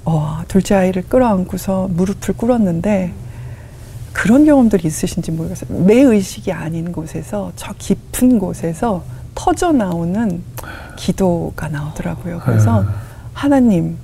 어 0.04 0.40
둘째 0.48 0.74
아이를 0.74 1.02
끌어안고서 1.08 1.88
무릎을 1.92 2.34
꿇었는데 2.36 3.12
그런 4.12 4.44
경험들이 4.44 4.86
있으신지 4.86 5.30
모르겠어요. 5.32 5.80
내 5.86 6.00
의식이 6.02 6.52
아닌 6.52 6.92
곳에서 6.92 7.52
저 7.56 7.72
깊은 7.78 8.38
곳에서 8.38 9.04
터져 9.34 9.72
나오는 9.72 10.42
기도가 10.96 11.68
나오더라고요. 11.68 12.40
그래서 12.44 12.80
음. 12.80 12.88
하나님 13.32 13.96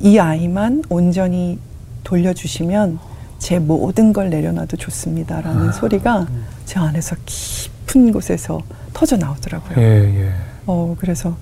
이 0.00 0.18
아이만 0.18 0.84
온전히 0.88 1.58
돌려주시면 2.04 2.98
제 3.38 3.58
모든 3.58 4.12
걸 4.12 4.30
내려놔도 4.30 4.76
좋습니다라는 4.76 5.72
소리가 5.72 6.26
제 6.64 6.78
안에서 6.78 7.16
깊은 7.26 8.12
곳에서 8.12 8.60
터져 8.92 9.16
나오더라고요. 9.16 9.78
예, 9.78 10.26
예. 10.26 10.32
어, 10.66 10.96
그래서 10.98 11.36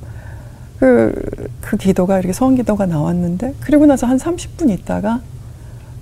그, 0.79 1.15
그 1.61 1.77
기도가 1.77 2.19
이렇게 2.19 2.33
소원 2.33 2.57
기도가 2.57 2.87
나왔는데, 2.87 3.55
그리고 3.61 3.87
나서 3.87 4.07
한 4.07 4.19
30분 4.19 4.71
있다가 4.71 5.21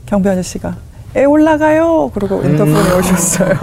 경비 0.06 0.28
아저씨가 0.28 0.76
애 1.14 1.24
올라가요! 1.24 2.10
그러고 2.14 2.42
인터폰에 2.42 2.98
오셨어요. 2.98 3.58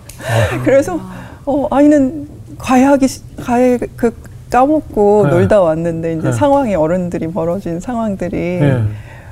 그래서, 0.64 0.98
어, 1.44 1.68
아이는 1.70 2.28
과외하기, 2.58 3.08
시- 3.08 3.22
과외 3.36 3.78
그 3.96 4.14
까먹고 4.50 5.24
네. 5.26 5.30
놀다 5.30 5.60
왔는데, 5.60 6.14
이제 6.14 6.22
네. 6.30 6.32
상황이 6.32 6.74
어른들이 6.74 7.28
벌어진 7.28 7.80
상황들이 7.80 8.36
예. 8.36 8.82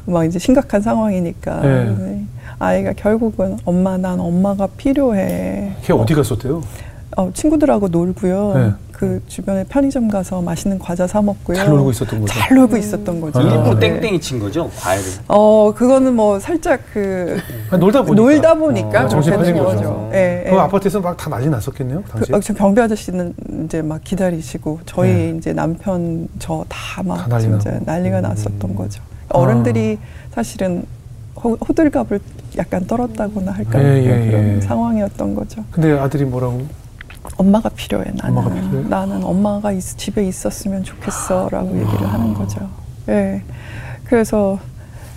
막 0.04 0.25
이제 0.25 0.38
심각한 0.38 0.80
상황이니까. 0.83 1.61
네. 1.62 2.25
아이가 2.59 2.92
결국은 2.95 3.56
엄마, 3.64 3.97
난 3.97 4.21
엄마가 4.21 4.68
필요해. 4.76 5.73
걔 5.83 5.92
어디 5.92 6.14
갔었대요? 6.14 6.62
어, 7.16 7.30
친구들하고 7.33 7.88
놀고요. 7.88 8.75
네. 8.97 9.07
그 9.07 9.23
주변에 9.29 9.65
편의점 9.65 10.09
가서 10.09 10.41
맛있는 10.41 10.79
과자 10.79 11.07
사 11.07 11.21
먹고요. 11.21 11.57
잘 11.57 11.69
놀고 11.69 11.91
있었던 11.91 12.21
거죠? 12.21 12.33
잘 12.33 12.55
놀고 12.57 12.76
있었던 12.76 13.21
거죠. 13.21 13.38
아. 13.38 13.43
일부 13.43 13.79
네. 13.79 13.91
땡땡이 14.00 14.21
친 14.21 14.38
거죠 14.38 14.71
과외를. 14.79 15.05
어, 15.29 15.73
그거는 15.75 16.15
뭐 16.17 16.41
살짝 16.41 16.81
그 16.93 17.38
놀다 17.79 18.03
보니까. 18.03 18.15
놀다 18.23 18.55
보니까 18.55 19.05
어, 19.05 19.09
정신 19.09 19.33
된 19.43 19.59
거죠. 19.59 20.11
예, 20.15 20.45
예. 20.47 20.50
그 20.50 20.57
아파트에서 20.57 21.00
막 21.00 21.17
다 21.17 21.31
난리 21.31 21.49
났었겠네요, 21.49 22.03
그, 22.03 22.11
당시에. 22.26 22.35
어, 22.37 22.75
아저씨는 22.83 23.35
이제 23.65 23.83
막 23.83 24.03
기다리시고 24.05 24.81
저희 24.87 25.11
네. 25.12 25.35
이제 25.38 25.53
남편 25.53 26.29
저 26.38 26.65
다 26.69 27.03
막 27.03 27.29
진짜. 27.41 27.79
난리가 27.85 28.19
음. 28.19 28.23
났었던 28.23 28.75
거죠. 28.75 29.03
아. 29.29 29.38
어른들이 29.38 29.99
사실은 30.33 30.85
호, 31.43 31.55
호들갑을 31.55 32.19
약간 32.59 32.87
떨었다고나 32.87 33.53
할까요? 33.53 33.87
예, 33.87 34.05
예, 34.05 34.31
그런 34.31 34.57
예. 34.57 34.61
상황이었던 34.62 35.35
거죠. 35.35 35.62
근데 35.71 35.93
아들이 35.99 36.25
뭐라고? 36.25 36.62
엄마가 37.37 37.68
필요해 37.71 38.04
나는 38.14 38.38
엄마가 38.38 38.54
필요해? 38.54 38.88
나는 38.88 39.25
엄마가 39.25 39.73
있- 39.73 39.80
집에 39.99 40.26
있었으면 40.26 40.85
좋겠어라고 40.85 41.68
얘기를 41.78 42.06
하는 42.12 42.35
거죠. 42.35 42.68
예. 43.09 43.42
그래서 44.04 44.59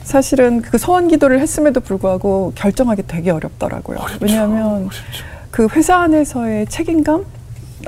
사실은 0.04 0.62
그 0.62 0.78
소원 0.78 1.08
기도를 1.08 1.40
했음에도 1.40 1.80
불구하고 1.82 2.52
결정하기 2.56 3.04
되게 3.08 3.32
어렵더라고요. 3.32 4.00
왜냐하면 4.22 4.68
어렵죠. 4.78 5.04
그 5.52 5.68
회사 5.74 5.98
안에서의 5.98 6.66
책임감, 6.68 7.26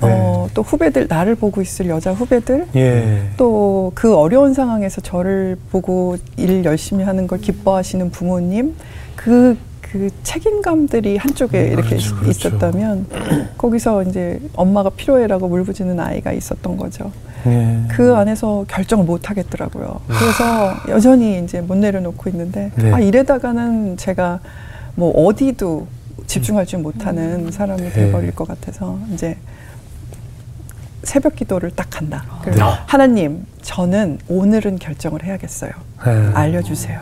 어, 0.02 0.08
네. 0.48 0.48
또 0.54 0.62
후배들 0.62 1.08
나를 1.10 1.36
보고 1.36 1.62
있을 1.62 1.88
여자 1.90 2.12
후배들, 2.14 2.68
예. 2.76 3.30
또그 3.38 4.16
어려운 4.16 4.54
상황에서 4.54 5.02
저를 5.02 5.58
보고 5.72 6.18
일 6.38 6.64
열심히 6.66 7.04
하는 7.04 7.28
걸 7.28 7.40
기뻐하시는 7.40 8.12
부모님, 8.12 8.76
그, 9.16 9.58
그 9.92 10.10
책임감들이 10.24 11.18
한쪽에 11.18 11.60
음, 11.68 11.72
이렇게 11.74 11.90
그렇죠, 11.90 12.16
그렇죠. 12.16 12.48
있었다면, 12.48 13.08
거기서 13.58 14.04
이제 14.04 14.40
엄마가 14.54 14.90
필요해라고 14.92 15.48
울부짖는 15.48 16.00
아이가 16.00 16.32
있었던 16.32 16.78
거죠. 16.78 17.12
예. 17.46 17.84
그 17.90 18.16
안에서 18.16 18.64
결정을 18.70 19.04
못 19.04 19.30
하겠더라고요. 19.30 20.00
그래서 20.08 20.76
여전히 20.90 21.44
이제 21.44 21.60
못 21.60 21.76
내려놓고 21.76 22.30
있는데, 22.30 22.72
네. 22.76 22.94
아, 22.94 23.00
이래다가는 23.02 23.98
제가 23.98 24.40
뭐 24.96 25.12
어디도 25.12 25.88
집중할 26.26 26.66
줄 26.66 26.80
못하는 26.80 27.52
사람이 27.52 27.82
네. 27.82 27.92
돼버릴 27.92 28.34
것 28.34 28.48
같아서, 28.48 28.98
이제 29.14 29.36
새벽 31.04 31.36
기도를 31.36 31.72
딱 31.72 31.98
한다. 31.98 32.24
그래서 32.44 32.66
네. 32.66 32.72
하나님, 32.86 33.46
저는 33.62 34.20
오늘은 34.30 34.80
결정을 34.80 35.26
해야겠어요. 35.26 35.72
예. 36.08 36.32
알려주세요. 36.34 37.02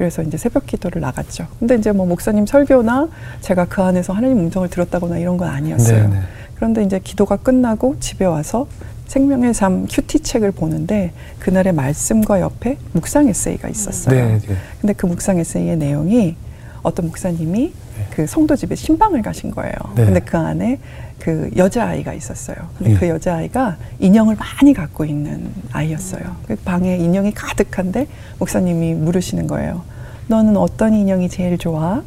그래서 0.00 0.22
이제 0.22 0.38
새벽 0.38 0.64
기도를 0.64 1.02
나갔죠. 1.02 1.46
근데 1.58 1.74
이제 1.74 1.92
뭐 1.92 2.06
목사님 2.06 2.46
설교나 2.46 3.10
제가 3.42 3.66
그 3.66 3.82
안에서 3.82 4.14
하나님 4.14 4.38
음성을 4.38 4.66
들었다거나 4.70 5.18
이런 5.18 5.36
건 5.36 5.50
아니었어요. 5.50 6.08
네, 6.08 6.14
네. 6.14 6.20
그런데 6.54 6.82
이제 6.84 6.98
기도가 7.04 7.36
끝나고 7.36 7.96
집에 8.00 8.24
와서 8.24 8.66
생명의 9.08 9.52
삶 9.52 9.86
큐티 9.86 10.20
책을 10.20 10.52
보는데 10.52 11.12
그날의 11.38 11.74
말씀과 11.74 12.40
옆에 12.40 12.78
묵상 12.94 13.28
에세이가 13.28 13.68
있었어요. 13.68 14.14
네, 14.14 14.38
네. 14.38 14.56
근데 14.80 14.94
그 14.94 15.04
묵상 15.04 15.38
에세이의 15.38 15.76
내용이 15.76 16.34
어떤 16.82 17.08
목사님이 17.08 17.74
그 18.14 18.26
성도 18.26 18.56
집에 18.56 18.76
신방을 18.76 19.20
가신 19.20 19.50
거예요. 19.50 19.74
네. 19.96 20.06
근데 20.06 20.20
그 20.20 20.38
안에 20.38 20.78
그 21.18 21.50
여자 21.58 21.84
아이가 21.84 22.14
있었어요. 22.14 22.56
근데 22.78 22.92
예. 22.92 22.96
그 22.96 23.06
여자 23.06 23.34
아이가 23.36 23.76
인형을 23.98 24.36
많이 24.36 24.72
갖고 24.72 25.04
있는 25.04 25.52
아이였어요. 25.72 26.22
그 26.48 26.56
방에 26.56 26.96
인형이 26.96 27.32
가득한데 27.32 28.06
목사님이 28.38 28.94
물으시는 28.94 29.46
거예요. 29.46 29.82
너는 30.30 30.56
어떤 30.56 30.94
인형이 30.94 31.28
제일 31.28 31.58
좋아? 31.58 32.02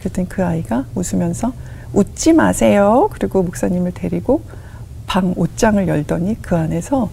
그랬더니 0.00 0.28
그 0.28 0.44
아이가 0.44 0.86
웃으면서 0.96 1.52
웃지 1.92 2.32
마세요. 2.32 3.08
그리고 3.12 3.44
목사님을 3.44 3.92
데리고 3.94 4.42
방 5.06 5.32
옷장을 5.36 5.86
열더니 5.86 6.42
그 6.42 6.56
안에서 6.56 7.08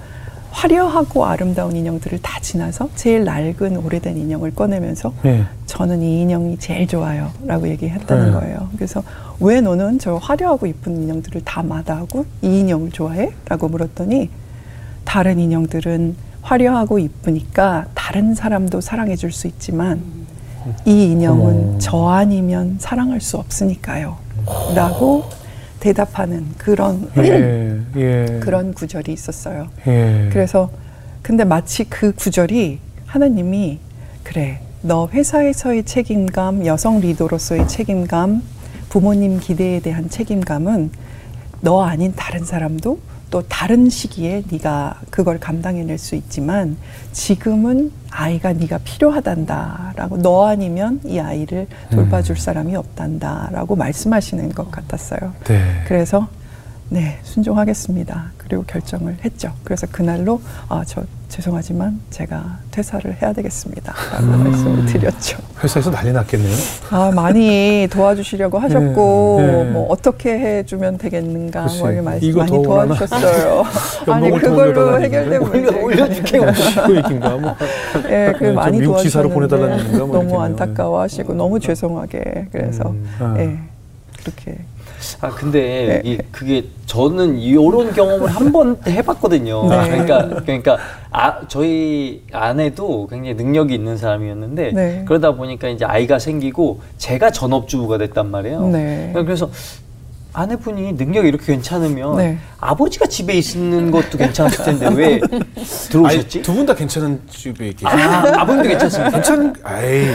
화려하고 0.50 1.26
아름다운 1.26 1.76
인형들을 1.76 2.20
다 2.24 2.40
지나서 2.42 2.90
제일 2.96 3.24
낡은 3.24 3.78
오래된 3.78 4.18
인형을 4.18 4.56
꺼내면서 4.56 5.14
예. 5.26 5.46
저는 5.68 6.02
이 6.02 6.22
인형이 6.22 6.58
제일 6.58 6.88
좋아요. 6.88 7.30
라고 7.46 7.68
얘기했다는 7.68 8.26
네. 8.26 8.32
거예요. 8.32 8.70
그래서 8.76 9.04
왜 9.40 9.62
너는 9.62 10.00
저 10.00 10.16
화려하고 10.16 10.66
이쁜 10.66 11.04
인형들을 11.04 11.42
다 11.46 11.62
마다하고 11.62 12.26
이 12.42 12.62
인형을 12.62 12.92
좋아해? 12.92 13.32
라고 13.48 13.68
물었더니 13.68 14.32
다른 15.06 15.38
인형들은 15.38 16.16
화려하고 16.42 16.98
이쁘니까 16.98 17.86
다른 17.94 18.34
사람도 18.34 18.82
사랑해 18.82 19.16
줄 19.16 19.32
수 19.32 19.46
있지만 19.46 20.02
이 20.86 21.12
인형은 21.12 21.70
어머. 21.70 21.80
저 21.80 22.08
아니면 22.10 22.78
사랑할 22.80 23.22
수 23.22 23.38
없으니까요. 23.38 24.18
라고 24.76 25.26
대답하는 25.80 26.46
그런 26.58 27.10
예. 27.18 27.80
예. 27.96 28.40
그런 28.42 28.74
구절이 28.74 29.12
있었어요. 29.12 29.68
예. 29.88 30.30
그래서 30.32 30.70
근데 31.22 31.44
마치 31.44 31.84
그 31.84 32.14
구절이 32.14 32.80
하나님이 33.06 33.80
그래 34.24 34.60
너 34.82 35.08
회사에서의 35.12 35.84
책임감 35.84 36.66
여성 36.66 37.00
리더로서의 37.00 37.68
책임감 37.68 38.42
부모님 38.90 39.40
기대에 39.40 39.80
대한 39.80 40.10
책임감은 40.10 40.92
너 41.62 41.82
아닌 41.84 42.14
다른 42.16 42.46
사람도 42.46 43.00
또 43.30 43.42
다른 43.44 43.90
시기에 43.90 44.44
네가 44.50 45.02
그걸 45.10 45.40
감당해낼 45.40 45.98
수 45.98 46.16
있지만 46.16 46.78
지금은 47.12 47.92
아이가 48.10 48.54
네가 48.54 48.80
필요하단다라고 48.80 50.22
너 50.22 50.48
아니면 50.48 51.02
이 51.06 51.20
아이를 51.20 51.68
돌봐줄 51.92 52.38
사람이 52.38 52.76
없단다라고 52.76 53.76
말씀하시는 53.76 54.50
것 54.54 54.72
같았어요. 54.72 55.34
네. 55.46 55.84
그래서 55.88 56.28
네 56.90 57.20
순종하겠습니다. 57.24 58.32
그리고 58.38 58.64
결정을 58.64 59.18
했죠. 59.26 59.52
그래서 59.64 59.88
그날로 59.92 60.42
아 60.70 60.84
저 60.86 61.04
죄송하지만 61.28 62.00
제가 62.10 62.60
퇴사를 62.72 63.22
해야 63.22 63.34
되겠습니다 63.34 63.94
라고 64.14 64.26
말씀을 64.28 64.86
드렸죠. 64.86 65.38
회사에서 65.62 65.92
난리 65.92 66.14
났겠네요. 66.14 66.56
아 66.90 67.12
많이 67.14 67.86
도와주시려고 67.92 68.58
하셨고 68.60 69.38
네, 69.42 69.48
네. 69.66 69.72
뭐 69.72 69.88
어떻게 69.90 70.40
해주면 70.40 70.98
되겠는가 70.98 71.64
글쎄, 71.64 71.80
뭐 71.80 71.90
이렇게 71.92 72.02
말씀 72.02 72.38
많이? 72.38 72.64
도와주셨어요. 72.64 73.64
아니 74.08 74.32
그걸로 74.40 75.02
해결된? 75.02 75.42
문제. 75.44 75.76
올려줄게요. 75.82 76.42
그 76.86 76.96
얘기인가 76.96 77.30
뭐. 77.36 77.56
예, 78.10 78.34
그 78.38 78.44
네, 78.44 78.48
좀 78.48 78.56
많이 78.56 78.82
도와주셨는데 78.82 79.34
보내달라는 79.34 79.98
뭐 79.98 80.08
너무. 80.08 80.42
안타까워하시고 80.42 81.34
너무 81.34 81.60
죄송하게 81.60 82.48
그래서 82.54 82.90
음, 82.92 83.06
아. 83.20 83.36
예 83.40 83.58
그렇게 84.32 84.58
아 85.22 85.30
근데 85.30 86.02
네. 86.04 86.10
이 86.12 86.18
그게 86.32 86.66
저는 86.86 87.38
이런 87.38 87.94
경험을 87.94 88.28
한 88.30 88.52
번 88.52 88.78
해봤거든요. 88.88 89.70
네. 89.70 89.90
그러니까 89.90 90.42
그러니까 90.42 90.78
아 91.12 91.42
저희 91.48 92.24
아내도 92.32 93.08
굉장히 93.08 93.36
능력이 93.36 93.74
있는 93.74 93.98
사람이었는데 93.98 94.72
네. 94.74 95.04
그러다 95.08 95.34
보니까 95.34 95.68
이제 95.70 95.86
아이가 95.86 96.18
생기고 96.18 96.80
제가 96.98 97.30
전업주부가 97.32 97.98
됐단 98.00 98.32
말이에요. 98.32 98.68
네. 98.70 99.12
그래서 99.14 99.50
아내분이 100.48 100.94
능력이 100.94 101.28
이렇게 101.28 101.48
괜찮으면 101.54 102.18
네. 102.18 102.38
아버지가 102.60 103.08
집에 103.08 103.34
있는 103.34 103.90
것도 103.90 104.20
괜찮았을 104.20 104.66
텐데 104.66 104.88
왜 104.94 105.20
들어오셨지? 105.90 106.44
두 106.44 106.54
분 106.54 106.66
다 106.68 106.76
괜찮은 106.76 107.22
집에 107.28 107.68
이렇게. 107.70 107.88
아, 107.88 108.42
아버님도 108.42 108.70
괜찮습니까? 108.70 109.10
괜찮은, 109.12 109.54
아이, 109.64 110.06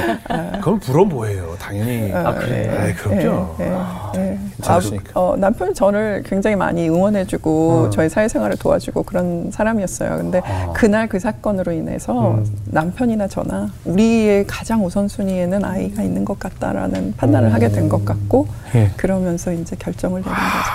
그럼 0.60 0.78
부러운 0.80 1.08
뭐예요, 1.08 1.56
당연히. 1.58 2.12
아, 2.12 2.34
그래? 2.34 2.68
아이, 2.78 2.94
그럼요. 2.94 3.56
예, 3.60 3.64
예, 4.16 4.20
예. 4.20 4.38
괜찮으시니까. 4.58 5.10
아, 5.14 5.18
어, 5.20 5.36
남편이 5.36 5.74
저를 5.74 6.22
굉장히 6.26 6.54
많이 6.56 6.88
응원해주고 6.88 7.84
음. 7.86 7.90
저희 7.90 8.08
사회생활을 8.08 8.56
도와주고 8.58 9.02
그런 9.04 9.50
사람이었어요. 9.50 10.18
근데 10.18 10.40
아. 10.44 10.72
그날 10.72 11.08
그 11.08 11.18
사건으로 11.18 11.72
인해서 11.72 12.32
음. 12.34 12.44
남편이나 12.66 13.26
저나 13.28 13.70
우리의 13.84 14.46
가장 14.46 14.84
우선순위에는 14.84 15.64
아이가 15.64 16.02
있는 16.02 16.24
것 16.24 16.38
같다라는 16.38 17.14
판단을 17.16 17.52
하게 17.52 17.68
된 17.70 17.88
것 17.88 18.04
같고 18.04 18.46
예. 18.76 18.90
그러면서 18.96 19.52
이제 19.52 19.74
결정 19.78 20.11
을 20.18 20.22
내린 20.22 20.34
거죠. 20.34 20.70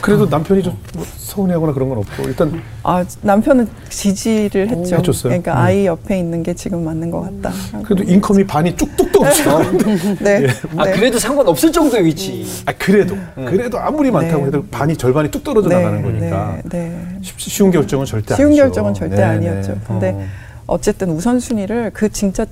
그래도 0.00 0.26
남편이 0.26 0.62
좀 0.62 0.76
뭐 0.94 1.04
서운해하거나 1.28 1.72
그런 1.74 1.90
건 1.90 1.98
없고, 1.98 2.22
일단 2.24 2.62
아 2.82 3.04
남편은 3.20 3.68
지지를 3.90 4.68
했죠. 4.70 4.96
해줬어요? 4.96 5.28
그러니까 5.30 5.52
음. 5.52 5.58
아이 5.58 5.86
옆에 5.86 6.18
있는 6.18 6.42
게 6.42 6.54
지금 6.54 6.84
맞는 6.84 7.10
것 7.10 7.20
같다. 7.20 7.52
그래도 7.84 8.02
인컴이 8.10 8.46
반이 8.46 8.74
뚝뚝 8.76 9.12
떨어지고. 9.12 9.50
네. 10.24 10.46
아 10.78 10.84
네. 10.86 10.92
그래도 10.92 11.18
상관없을 11.18 11.70
정도의 11.70 12.06
위치. 12.06 12.46
아, 12.64 12.72
그래도, 12.78 13.14
그래도 13.34 13.78
아무리 13.78 14.10
많다고 14.10 14.40
네. 14.40 14.46
해도 14.46 14.64
반이, 14.70 14.96
절반이 14.96 15.30
뚝 15.30 15.44
떨어져 15.44 15.68
나가는 15.68 16.02
거니까. 16.02 16.56
네, 16.64 16.78
네. 16.88 17.18
쉽- 17.22 17.38
쉬운 17.38 17.70
결정은 17.70 18.06
절대 18.06 18.34
쉬운 18.34 18.48
아니죠. 18.48 18.62
결정은 18.64 18.94
절대 18.94 19.16
네, 19.16 19.22
아니었죠. 19.22 19.72
네. 19.74 19.78
근데 19.86 20.10
어. 20.16 20.24
어쨌든 20.68 21.10
우선순위를 21.10 21.90
그 21.92 22.08
진짜 22.08 22.46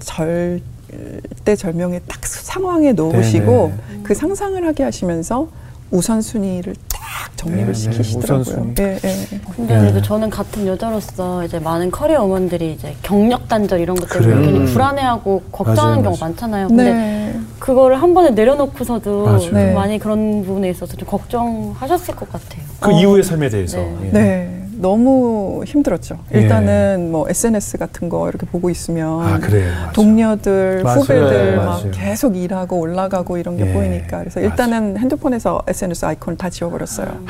절대절명의 1.40 2.02
딱 2.06 2.24
상황에 2.26 2.92
놓으시고 2.92 3.72
네, 3.90 4.00
그 4.02 4.14
상상을 4.14 4.64
하게 4.66 4.82
하시면서 4.84 5.48
우선순위를 5.90 6.74
딱 6.88 7.00
정립을 7.36 7.66
네, 7.66 7.72
네, 7.72 7.74
시키시더라고요. 7.74 8.40
우선순위. 8.40 8.74
예, 8.80 8.98
예. 9.04 9.40
근데 9.54 9.74
네. 9.74 9.80
그래도 9.80 10.02
저는 10.02 10.30
같은 10.30 10.66
여자로서 10.66 11.44
이제 11.44 11.58
많은 11.58 11.90
커리어 11.90 12.24
우먼들이 12.24 12.72
이제 12.72 12.94
경력 13.02 13.48
단절 13.48 13.80
이런 13.80 13.96
것 13.96 14.08
때문에 14.08 14.34
그래요. 14.34 14.46
괜히 14.46 14.58
음. 14.60 14.72
불안해하고 14.72 15.42
걱정하는 15.52 16.02
맞아요, 16.02 16.02
경우 16.02 16.16
맞아요. 16.18 16.30
많잖아요. 16.30 16.68
근데 16.68 16.84
네. 16.92 17.40
그거를 17.58 18.00
한 18.02 18.14
번에 18.14 18.30
내려놓고서도 18.30 19.24
맞아요. 19.24 19.50
네. 19.52 19.72
많이 19.72 19.98
그런 19.98 20.44
부분에 20.44 20.70
있어서 20.70 20.96
좀 20.96 21.06
걱정하셨을 21.08 22.16
것 22.16 22.30
같아요. 22.32 22.62
그 22.80 22.92
이후의 22.92 23.22
삶에 23.22 23.48
대해서. 23.48 23.78
네. 23.78 23.98
예. 24.06 24.10
네. 24.10 24.65
너무 24.80 25.62
힘들었죠. 25.66 26.18
예. 26.34 26.40
일단은 26.40 27.10
뭐 27.10 27.28
SNS 27.28 27.78
같은 27.78 28.08
거 28.08 28.28
이렇게 28.28 28.46
보고 28.46 28.70
있으면 28.70 29.22
아, 29.22 29.38
그래요. 29.38 29.72
동료들, 29.92 30.82
맞아요. 30.82 31.00
후배들 31.00 31.50
네, 31.50 31.56
막 31.56 31.64
맞아요. 31.64 31.90
계속 31.92 32.36
일하고 32.36 32.78
올라가고 32.78 33.36
이런 33.38 33.56
게 33.56 33.68
예, 33.68 33.72
보이니까 33.72 34.20
그래서 34.20 34.40
맞아요. 34.40 34.50
일단은 34.50 34.98
핸드폰에서 34.98 35.62
SNS 35.66 36.04
아이콘을 36.06 36.36
다 36.36 36.50
지워버렸어요. 36.50 37.06
음. 37.08 37.26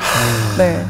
네. 0.57 0.81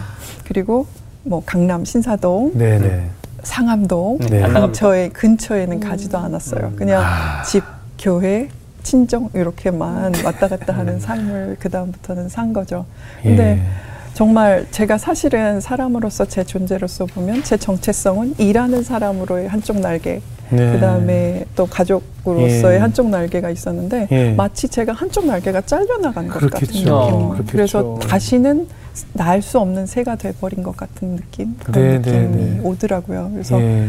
그리고 0.45 0.87
뭐 1.23 1.43
강남 1.45 1.83
신사동, 1.85 2.51
네네. 2.55 3.09
상암동 3.43 4.19
네. 4.29 4.43
안 4.43 4.53
나갑니다. 4.53 4.65
근처에 4.65 5.09
근처에는 5.09 5.79
가지도 5.79 6.17
않았어요. 6.17 6.73
그냥 6.75 7.03
아. 7.03 7.43
집, 7.43 7.63
교회, 7.99 8.49
친정 8.83 9.29
이렇게만 9.33 10.13
왔다 10.23 10.47
갔다 10.47 10.73
하는 10.73 10.99
삶을 10.99 11.57
그 11.59 11.69
다음부터는 11.69 12.29
산 12.29 12.53
거죠. 12.53 12.85
근데 13.21 13.43
예. 13.57 13.86
정말 14.17 14.65
제가 14.71 14.97
사실은 14.97 15.61
사람으로서 15.61 16.25
제 16.25 16.43
존재로서 16.43 17.05
보면 17.05 17.43
제 17.43 17.55
정체성은 17.55 18.33
일하는 18.39 18.81
사람으로의 18.81 19.47
한쪽 19.47 19.79
날개, 19.79 20.21
네. 20.49 20.71
그 20.71 20.79
다음에 20.79 21.45
또 21.55 21.67
가족으로서의 21.67 22.77
예. 22.77 22.79
한쪽 22.79 23.09
날개가 23.09 23.51
있었는데 23.51 24.07
예. 24.09 24.31
마치 24.33 24.67
제가 24.69 24.93
한쪽 24.93 25.27
날개가 25.27 25.61
잘려나간 25.61 26.29
것 26.29 26.49
같은. 26.49 26.65
느낌. 26.65 26.85
그렇겠죠. 26.85 27.45
그래서 27.47 27.99
다시는 27.99 28.67
날 29.13 29.39
수 29.43 29.59
없는 29.59 29.85
새가 29.85 30.15
돼버린 30.15 30.63
것 30.63 30.75
같은 30.75 31.15
느낌 31.15 31.55
그런 31.63 31.83
네, 31.83 31.97
느낌이 31.99 32.17
네, 32.17 32.57
네. 32.57 32.59
오더라고요. 32.63 33.29
그래서 33.33 33.61
예. 33.61 33.87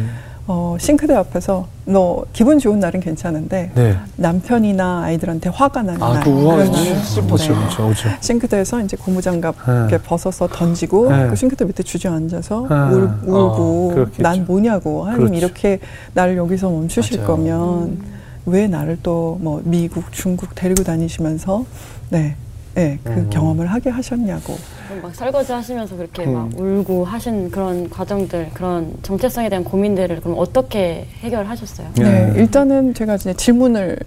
어, 0.51 0.77
싱크대 0.81 1.15
앞에서 1.15 1.67
너 1.85 2.25
기분 2.33 2.59
좋은 2.59 2.81
날은 2.81 3.01
괜찮은데 3.01 3.71
네. 3.75 3.99
남편이나 4.17 5.03
아이들한테 5.05 5.51
화가 5.51 5.83
나는 5.83 6.03
아, 6.03 6.15
날그 6.15 6.31
우와, 6.31 6.57
그런 6.57 6.73
날은 6.73 7.03
슬펐죠. 7.03 7.53
네. 7.53 7.59
그렇죠. 7.59 7.83
그렇죠. 7.85 8.09
싱크대에서 8.21 8.81
이제 8.81 8.97
고무장갑 8.97 9.55
네. 9.67 9.73
이렇게 9.73 9.99
벗어서 9.99 10.49
던지고 10.49 11.11
네. 11.11 11.29
그 11.29 11.37
싱크대 11.37 11.67
밑에 11.67 11.83
주저앉아서 11.83 12.67
네. 12.67 12.75
울, 12.95 13.05
어, 13.05 13.11
울고 13.27 13.89
그렇겠죠. 13.95 14.23
난 14.23 14.47
뭐냐고 14.47 15.05
하나님 15.05 15.27
그렇죠. 15.29 15.45
이렇게 15.45 15.81
나를 16.15 16.39
여기서 16.39 16.71
멈추실 16.71 17.19
맞아요. 17.19 17.27
거면 17.27 17.99
왜 18.47 18.67
나를 18.69 18.99
또 19.03 19.37
뭐 19.43 19.61
미국 19.65 20.11
중국 20.13 20.55
데리고 20.55 20.83
다니시면서 20.83 21.67
네. 22.09 22.37
네, 22.75 22.99
그 23.03 23.11
음. 23.11 23.31
경험을 23.31 23.67
하게 23.67 23.91
하셨냐고. 23.91 24.57
그럼 24.89 25.03
막 25.03 25.15
설거지 25.15 25.53
하시면서 25.53 25.97
그렇게 25.97 26.25
음. 26.25 26.35
막 26.35 26.59
울고 26.59 27.05
하신 27.05 27.51
그런 27.51 27.91
과정들, 27.91 28.51
그런 28.55 28.95
정체성에 29.03 29.49
대한 29.49 29.65
고민들을 29.65 30.21
그럼 30.21 30.37
어떻게 30.39 31.07
해결하셨어요? 31.21 31.89
네. 31.97 32.03
네, 32.05 32.41
일단은 32.41 32.95
제가 32.95 33.17
이제 33.17 33.35
질문을 33.35 33.99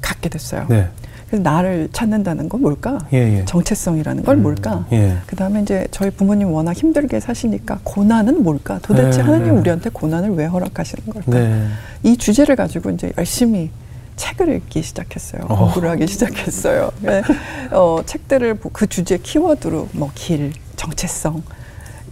갖게 0.00 0.28
됐어요. 0.28 0.66
네. 0.68 0.88
그래서 1.28 1.42
나를 1.42 1.90
찾는다는 1.92 2.48
건 2.48 2.62
뭘까? 2.62 2.98
예, 3.12 3.18
예. 3.18 3.44
정체성이라는 3.44 4.24
건 4.24 4.42
뭘까? 4.42 4.86
예. 4.92 5.18
그 5.26 5.36
다음에 5.36 5.60
이제 5.60 5.86
저희 5.90 6.10
부모님 6.10 6.50
워낙 6.50 6.72
힘들게 6.72 7.20
사시니까 7.20 7.80
고난은 7.84 8.42
뭘까? 8.42 8.78
도대체 8.82 9.18
네, 9.18 9.24
하나님 9.24 9.54
네. 9.54 9.60
우리한테 9.60 9.90
고난을 9.90 10.30
왜 10.30 10.46
허락하시는 10.46 11.04
걸까? 11.12 11.30
네. 11.30 11.66
이 12.02 12.16
주제를 12.16 12.56
가지고 12.56 12.90
이제 12.90 13.12
열심히 13.18 13.70
책을 14.18 14.54
읽기 14.56 14.82
시작했어요. 14.82 15.42
어. 15.48 15.56
공부를 15.56 15.88
하기 15.90 16.06
시작했어요. 16.06 16.90
네. 17.00 17.22
어, 17.70 18.02
책들을 18.04 18.54
보- 18.54 18.68
그 18.70 18.86
주제 18.86 19.16
키워드로 19.16 19.88
뭐 19.92 20.10
길, 20.14 20.52
정체성, 20.76 21.42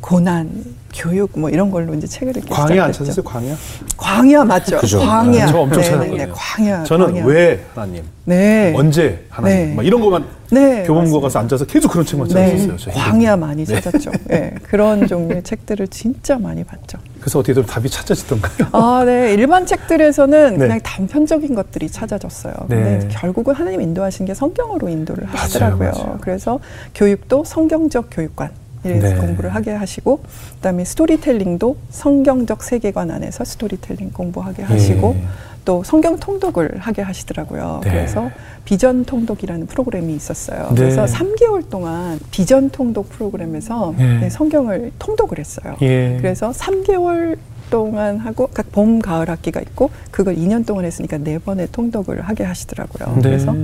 고난, 0.07 0.49
교육 0.95 1.37
뭐 1.37 1.51
이런 1.51 1.69
걸로 1.69 1.93
이제 1.93 2.07
책을 2.07 2.37
읽기 2.37 2.49
광야 2.49 2.85
안 2.85 2.93
시작했죠. 2.93 3.23
찾았어요? 3.23 3.25
광야? 3.25 3.57
광야 3.97 4.45
맞죠? 4.45 4.79
그죠. 4.79 5.01
광야. 5.01 5.47
네, 5.47 5.51
저 5.51 5.59
엄청 5.59 5.81
네, 5.81 5.85
찾았거든요. 5.89 6.17
네, 6.17 6.27
네, 6.27 6.33
광야. 6.33 6.85
저는 6.85 7.07
광야. 7.07 7.25
왜 7.25 7.65
하나님? 7.75 8.05
네. 8.25 8.73
언제 8.77 9.25
하나님? 9.29 9.57
네. 9.57 9.75
막 9.75 9.85
이런 9.85 10.01
것만 10.01 10.25
네, 10.53 10.85
교보문고. 10.87 11.21
가서 11.23 11.41
앉아서 11.41 11.65
계속 11.65 11.91
그런 11.91 12.07
책만 12.07 12.29
네, 12.29 12.57
찾았어요. 12.57 12.77
저 12.77 12.91
광야 12.93 13.37
많이 13.37 13.67
찾았죠. 13.67 14.13
네, 14.31 14.55
그런 14.63 15.09
종류의 15.09 15.43
책들을 15.43 15.89
진짜 15.89 16.39
많이 16.39 16.63
봤죠. 16.63 16.99
그래서 17.19 17.41
어떻게든 17.41 17.67
답이 17.67 17.91
찾아지던가요? 17.91 18.69
아, 18.71 19.03
네. 19.05 19.35
일반 19.35 19.67
책들에서는 19.67 20.53
네. 20.53 20.57
그냥 20.57 20.81
단편적인 20.85 21.53
것들이 21.57 21.91
찾아졌어요. 21.91 22.55
네. 22.69 22.77
근데 22.77 23.09
결국은 23.09 23.57
하나님 23.57 23.81
인도하신 23.81 24.25
게 24.27 24.35
성경으로 24.35 24.89
인도를 24.89 25.27
하시더라고요. 25.27 25.91
맞아요. 25.91 26.19
그래서 26.21 26.61
교육도 26.95 27.43
성경적 27.43 28.07
교육관. 28.13 28.51
이래서 28.89 29.15
네. 29.15 29.21
공부를 29.21 29.55
하게 29.55 29.73
하시고 29.73 30.21
그다음에 30.57 30.85
스토리텔링도 30.85 31.77
성경적 31.91 32.63
세계관 32.63 33.11
안에서 33.11 33.45
스토리텔링 33.45 34.11
공부하게 34.13 34.63
하시고 34.63 35.15
예. 35.17 35.23
또 35.65 35.83
성경 35.83 36.17
통독을 36.19 36.79
하게 36.79 37.03
하시더라고요. 37.03 37.81
네. 37.83 37.91
그래서 37.91 38.31
비전 38.65 39.05
통독이라는 39.05 39.67
프로그램이 39.67 40.15
있었어요. 40.15 40.69
네. 40.71 40.75
그래서 40.77 41.05
3개월 41.05 41.69
동안 41.69 42.19
비전 42.31 42.71
통독 42.71 43.11
프로그램에서 43.11 43.95
예. 43.99 44.19
네, 44.21 44.31
성경을 44.31 44.93
통독을 44.99 45.39
했어요. 45.39 45.77
예. 45.83 46.17
그래서 46.21 46.51
3개월 46.51 47.37
동안 47.69 48.19
하고 48.19 48.49
각 48.55 48.71
봄, 48.71 49.01
가을 49.01 49.29
학기가 49.29 49.61
있고 49.61 49.91
그걸 50.13 50.37
2년 50.37 50.65
동안 50.65 50.85
했으니까 50.85 51.19
네 51.19 51.39
번의 51.39 51.69
통독을 51.73 52.23
하게 52.23 52.45
하시더라고요. 52.45 53.17
네. 53.17 53.23
그래서 53.23 53.55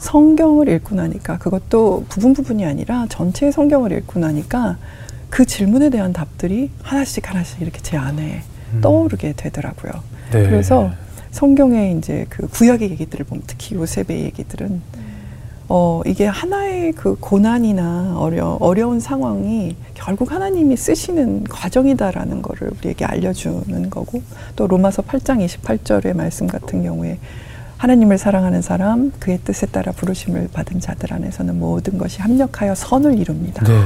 성경을 0.00 0.68
읽고 0.68 0.94
나니까 0.94 1.38
그것도 1.38 2.06
부분 2.08 2.32
부분이 2.32 2.64
아니라 2.64 3.06
전체 3.08 3.50
성경을 3.50 3.92
읽고 3.92 4.18
나니까 4.18 4.78
그 5.28 5.44
질문에 5.44 5.90
대한 5.90 6.12
답들이 6.12 6.70
하나씩 6.82 7.28
하나씩 7.28 7.62
이렇게 7.62 7.80
제 7.80 7.96
안에 7.96 8.42
떠오르게 8.80 9.34
되더라고요. 9.36 9.92
네. 10.32 10.42
그래서 10.42 10.90
성경의 11.30 11.98
이제 11.98 12.26
그 12.28 12.48
구약의 12.48 12.90
얘기들을 12.90 13.24
보면 13.26 13.44
특히 13.46 13.76
요셉의 13.76 14.24
얘기들은 14.24 14.80
어, 15.68 16.02
이게 16.04 16.26
하나의 16.26 16.92
그 16.92 17.14
고난이나 17.20 18.16
어려, 18.18 18.56
어려운 18.60 18.98
상황이 18.98 19.76
결국 19.94 20.32
하나님이 20.32 20.76
쓰시는 20.76 21.44
과정이다라는 21.44 22.42
거를 22.42 22.72
우리에게 22.80 23.04
알려주는 23.04 23.88
거고 23.88 24.20
또 24.56 24.66
로마서 24.66 25.02
8장 25.02 25.44
28절의 25.46 26.16
말씀 26.16 26.48
같은 26.48 26.82
경우에 26.82 27.18
하나님을 27.80 28.18
사랑하는 28.18 28.60
사람 28.60 29.10
그의 29.18 29.40
뜻에 29.42 29.66
따라 29.66 29.90
부르심을 29.92 30.50
받은 30.52 30.80
자들 30.80 31.14
안에서는 31.14 31.58
모든 31.58 31.96
것이 31.96 32.20
합력하여 32.20 32.74
선을 32.74 33.18
이룹니다. 33.18 33.64
네. 33.64 33.82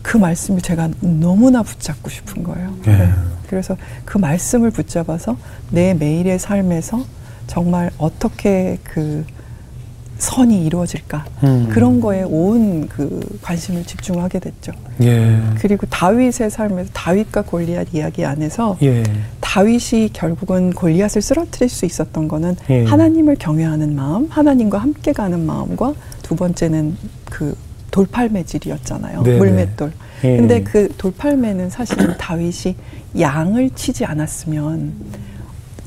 그 0.00 0.16
말씀이 0.16 0.62
제가 0.62 0.88
너무나 1.00 1.62
붙잡고 1.62 2.08
싶은 2.08 2.42
거예요. 2.42 2.74
예. 2.86 2.92
네. 2.92 3.10
그래서 3.46 3.76
그 4.06 4.16
말씀을 4.16 4.70
붙잡아서 4.70 5.36
내 5.70 5.92
매일의 5.92 6.38
삶에서 6.38 7.04
정말 7.46 7.90
어떻게 7.98 8.78
그 8.84 9.26
선이 10.16 10.64
이루어질까 10.64 11.26
음. 11.44 11.68
그런 11.70 12.00
거에 12.00 12.22
온 12.22 12.88
그 12.88 13.38
관심을 13.42 13.84
집중하게 13.84 14.38
됐죠. 14.40 14.72
예. 15.02 15.40
그리고 15.58 15.86
다윗의 15.86 16.50
삶에서 16.50 16.90
다윗과 16.92 17.42
골리앗 17.42 17.94
이야기 17.94 18.24
안에서 18.24 18.78
예. 18.82 19.02
다윗이 19.50 20.10
결국은 20.12 20.72
골리앗을 20.72 21.20
쓰러뜨릴 21.20 21.68
수 21.68 21.84
있었던 21.84 22.28
거는 22.28 22.54
예. 22.70 22.84
하나님을 22.84 23.34
경외하는 23.34 23.96
마음, 23.96 24.28
하나님과 24.30 24.78
함께 24.78 25.12
가는 25.12 25.44
마음과 25.44 25.92
두 26.22 26.36
번째는 26.36 26.96
그 27.24 27.56
돌팔매질이었잖아요. 27.90 29.24
네네. 29.24 29.38
물맷돌. 29.38 29.92
예. 30.22 30.36
근데 30.36 30.62
그 30.62 30.94
돌팔매는 30.96 31.68
사실 31.68 31.96
다윗이 32.16 32.76
양을 33.18 33.70
치지 33.70 34.04
않았으면 34.04 34.92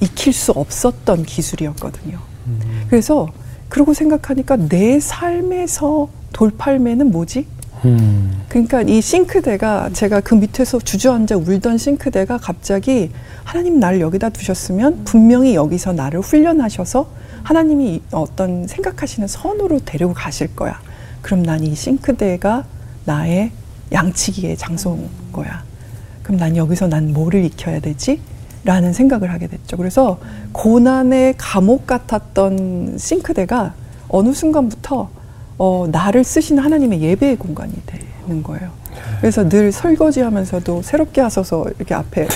익힐 0.02 0.34
수 0.34 0.52
없었던 0.52 1.24
기술이었거든요. 1.24 2.20
음. 2.48 2.60
그래서 2.90 3.30
그러고 3.70 3.94
생각하니까 3.94 4.58
내 4.58 5.00
삶에서 5.00 6.10
돌팔매는 6.34 7.12
뭐지? 7.12 7.48
음. 7.86 8.42
그러니까 8.48 8.82
이 8.82 9.02
싱크대가 9.02 9.90
제가 9.94 10.22
그 10.22 10.36
밑에서 10.36 10.80
주저앉아 10.80 11.36
울던 11.38 11.78
싱크대가 11.78 12.38
갑자기 12.38 13.12
하나님 13.44 13.80
나를 13.80 14.00
여기다 14.00 14.30
두셨으면 14.30 15.04
분명히 15.04 15.56
여기서 15.56 15.94
나를 15.94 16.22
훈련하셔서 16.22 17.08
하나님이 17.44 18.02
어떤 18.12 18.68
생각하시는 18.68 19.28
선으로 19.28 19.80
데리고 19.84 20.14
가실 20.14 20.56
거야. 20.56 20.80
그럼 21.22 21.44
난 21.44 21.64
이 21.64 21.76
싱크대가 21.76 22.64
나의 23.06 23.52
양치기의 23.92 24.58
장소인 24.58 25.10
거야. 25.34 25.64
그럼 26.24 26.40
난 26.40 26.56
여기서 26.56 26.88
난 26.88 27.12
뭐를 27.12 27.44
익혀야 27.46 27.82
되지? 27.82 28.22
라는 28.66 28.94
생각을 28.94 29.30
하게 29.32 29.48
됐죠. 29.48 29.76
그래서 29.76 30.20
고난의 30.54 31.36
감옥 31.38 31.86
같았던 31.86 32.98
싱크대가 32.98 33.74
어느 34.08 34.32
순간부터 34.34 35.10
어, 35.58 35.88
나를 35.92 36.24
쓰시는 36.24 36.64
하나님의 36.64 37.02
예배의 37.02 37.36
공간이 37.38 37.74
되는 37.86 38.44
거예요. 38.44 38.70
그래서 39.20 39.48
늘 39.48 39.72
설거지 39.72 40.22
하면서도 40.22 40.82
새롭게 40.82 41.22
하소서 41.22 41.66
이렇게 41.78 41.94
앞에 41.94 42.28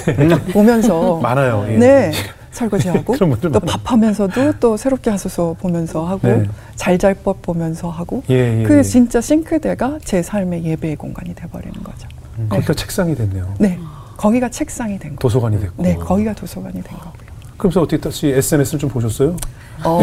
보면서 0.53 1.19
많아요. 1.21 1.65
예. 1.69 1.77
네. 1.77 2.11
설거지하고 2.51 3.15
또 3.17 3.27
많아요. 3.27 3.59
밥하면서 3.59 4.29
또 4.59 4.77
새롭게 4.77 5.09
하소서 5.09 5.55
보면서 5.59 6.05
하고 6.05 6.27
네. 6.27 6.43
잘잘법 6.75 7.41
보면서 7.43 7.89
하고 7.89 8.23
예, 8.29 8.61
예, 8.61 8.63
그 8.63 8.77
예. 8.79 8.83
진짜 8.83 9.21
싱크대가 9.21 9.99
제 10.03 10.23
삶의 10.23 10.65
예배의 10.65 10.95
공간이 10.95 11.35
돼버리는 11.35 11.73
거죠. 11.83 12.07
음, 12.39 12.47
거기가 12.49 12.73
책상이 12.73 13.15
됐네요. 13.15 13.53
네, 13.59 13.77
거기가 14.15 14.49
책상이 14.49 14.97
된 14.97 15.15
거. 15.15 15.19
도서관이 15.21 15.59
됐고. 15.59 15.83
네, 15.83 15.95
거기가 15.95 16.33
도서관이 16.33 16.81
된 16.81 16.97
거고요. 16.97 17.27
그러면서 17.57 17.81
어떻게 17.81 17.99
다시 17.99 18.27
SNS를 18.27 18.79
좀 18.79 18.89
보셨어요? 18.89 19.35
어, 19.83 20.01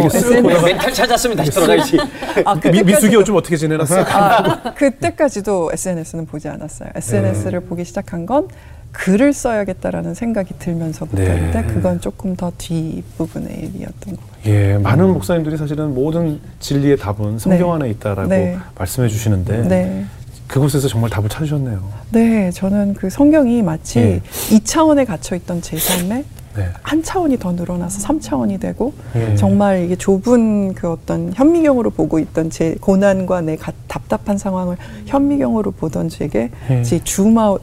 멘탈 0.65 0.93
찾았으면 0.93 1.37
다시 1.37 1.51
돌아가야지. 1.51 1.99
아, 2.45 2.55
미, 2.55 2.83
미숙이 2.83 3.25
좀 3.25 3.37
어떻게 3.37 3.57
지내놨어요? 3.57 4.05
아, 4.09 4.75
그때까지도 4.75 5.71
SNS는 5.73 6.27
보지 6.27 6.49
않았어요. 6.49 6.91
SNS를 6.95 7.61
네. 7.61 7.67
보기 7.67 7.85
시작한 7.85 8.27
건 8.27 8.49
글을 8.93 9.33
써야겠다라는 9.33 10.15
생각이 10.15 10.55
들면서부터인데 10.59 11.63
네. 11.63 11.67
그건 11.67 12.01
조금 12.01 12.37
더 12.37 12.53
뒷부분의 12.57 13.71
일이었던 13.75 14.17
거 14.17 14.23
같아요. 14.23 14.55
예, 14.55 14.79
많은 14.79 15.13
목사님들이 15.13 15.57
사실은 15.57 15.95
모든 15.95 16.41
진리의 16.61 16.97
답은 16.99 17.39
성경 17.41 17.71
네. 17.71 17.75
안에 17.75 17.91
있다라고 17.91 18.29
네. 18.29 18.57
말씀해 18.79 19.09
주시는데 19.09 19.69
네. 19.69 20.05
그곳에서 20.47 20.87
정말 20.87 21.11
답을 21.11 21.29
찾으셨네요. 21.29 21.83
네, 22.11 22.51
저는 22.53 22.95
그 22.95 23.11
성경이 23.11 23.63
마치 23.63 23.99
예. 23.99 24.21
이 24.53 24.61
2차원에 24.61 25.07
갇혀 25.07 25.35
있던 25.37 25.61
제 25.61 25.77
삶에 25.77 26.25
네. 26.57 26.69
한 26.83 27.03
차원이 27.03 27.39
더 27.39 27.53
늘어나서 27.53 28.07
3차원이 28.07 28.61
되고 28.61 28.95
예. 29.17 29.35
정말 29.35 29.85
이게 29.85 29.97
좁은 29.97 30.75
그 30.75 30.91
어떤 30.91 31.33
현미경으로 31.35 31.91
보고 31.91 32.19
있던 32.19 32.51
제 32.51 32.77
고난과 32.81 33.41
내 33.43 33.57
가- 33.57 33.73
답답한 33.89 34.39
상황을 34.39 34.77
현미경으로 35.07 35.73
보던 35.73 36.09
제게 36.09 36.51
예. 36.71 36.83
제 36.83 37.03
줌아웃 37.03 37.61